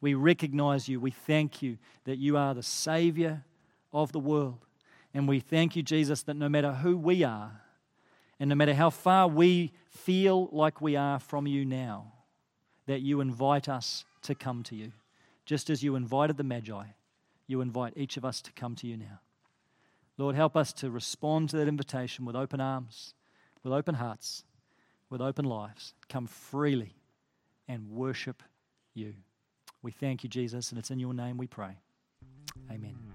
We 0.00 0.14
recognize 0.14 0.88
you. 0.88 1.00
We 1.00 1.10
thank 1.10 1.62
you 1.62 1.78
that 2.04 2.18
you 2.18 2.36
are 2.36 2.54
the 2.54 2.62
Savior 2.62 3.44
of 3.92 4.12
the 4.12 4.18
world. 4.18 4.58
And 5.14 5.28
we 5.28 5.40
thank 5.40 5.76
you, 5.76 5.82
Jesus, 5.82 6.22
that 6.24 6.36
no 6.36 6.48
matter 6.48 6.72
who 6.72 6.96
we 6.96 7.22
are, 7.22 7.60
and 8.44 8.50
no 8.50 8.54
matter 8.54 8.74
how 8.74 8.90
far 8.90 9.26
we 9.26 9.72
feel 9.88 10.50
like 10.52 10.82
we 10.82 10.96
are 10.96 11.18
from 11.18 11.46
you 11.46 11.64
now, 11.64 12.12
that 12.84 13.00
you 13.00 13.22
invite 13.22 13.70
us 13.70 14.04
to 14.20 14.34
come 14.34 14.62
to 14.64 14.76
you, 14.76 14.92
just 15.46 15.70
as 15.70 15.82
you 15.82 15.96
invited 15.96 16.36
the 16.36 16.44
Magi 16.44 16.82
you 17.46 17.62
invite 17.62 17.94
each 17.96 18.18
of 18.18 18.24
us 18.26 18.42
to 18.42 18.52
come 18.52 18.74
to 18.76 18.86
you 18.86 18.98
now. 18.98 19.20
Lord, 20.18 20.36
help 20.36 20.58
us 20.58 20.74
to 20.74 20.90
respond 20.90 21.48
to 21.50 21.56
that 21.56 21.68
invitation 21.68 22.26
with 22.26 22.36
open 22.36 22.60
arms, 22.60 23.14
with 23.62 23.72
open 23.72 23.94
hearts, 23.94 24.44
with 25.08 25.22
open 25.22 25.46
lives. 25.46 25.94
Come 26.10 26.26
freely 26.26 26.96
and 27.66 27.88
worship 27.88 28.42
you. 28.92 29.14
We 29.80 29.90
thank 29.90 30.22
you, 30.22 30.28
Jesus, 30.28 30.68
and 30.68 30.78
it's 30.78 30.90
in 30.90 30.98
your 30.98 31.14
name 31.14 31.38
we 31.38 31.46
pray. 31.46 31.78
Amen. 32.70 33.14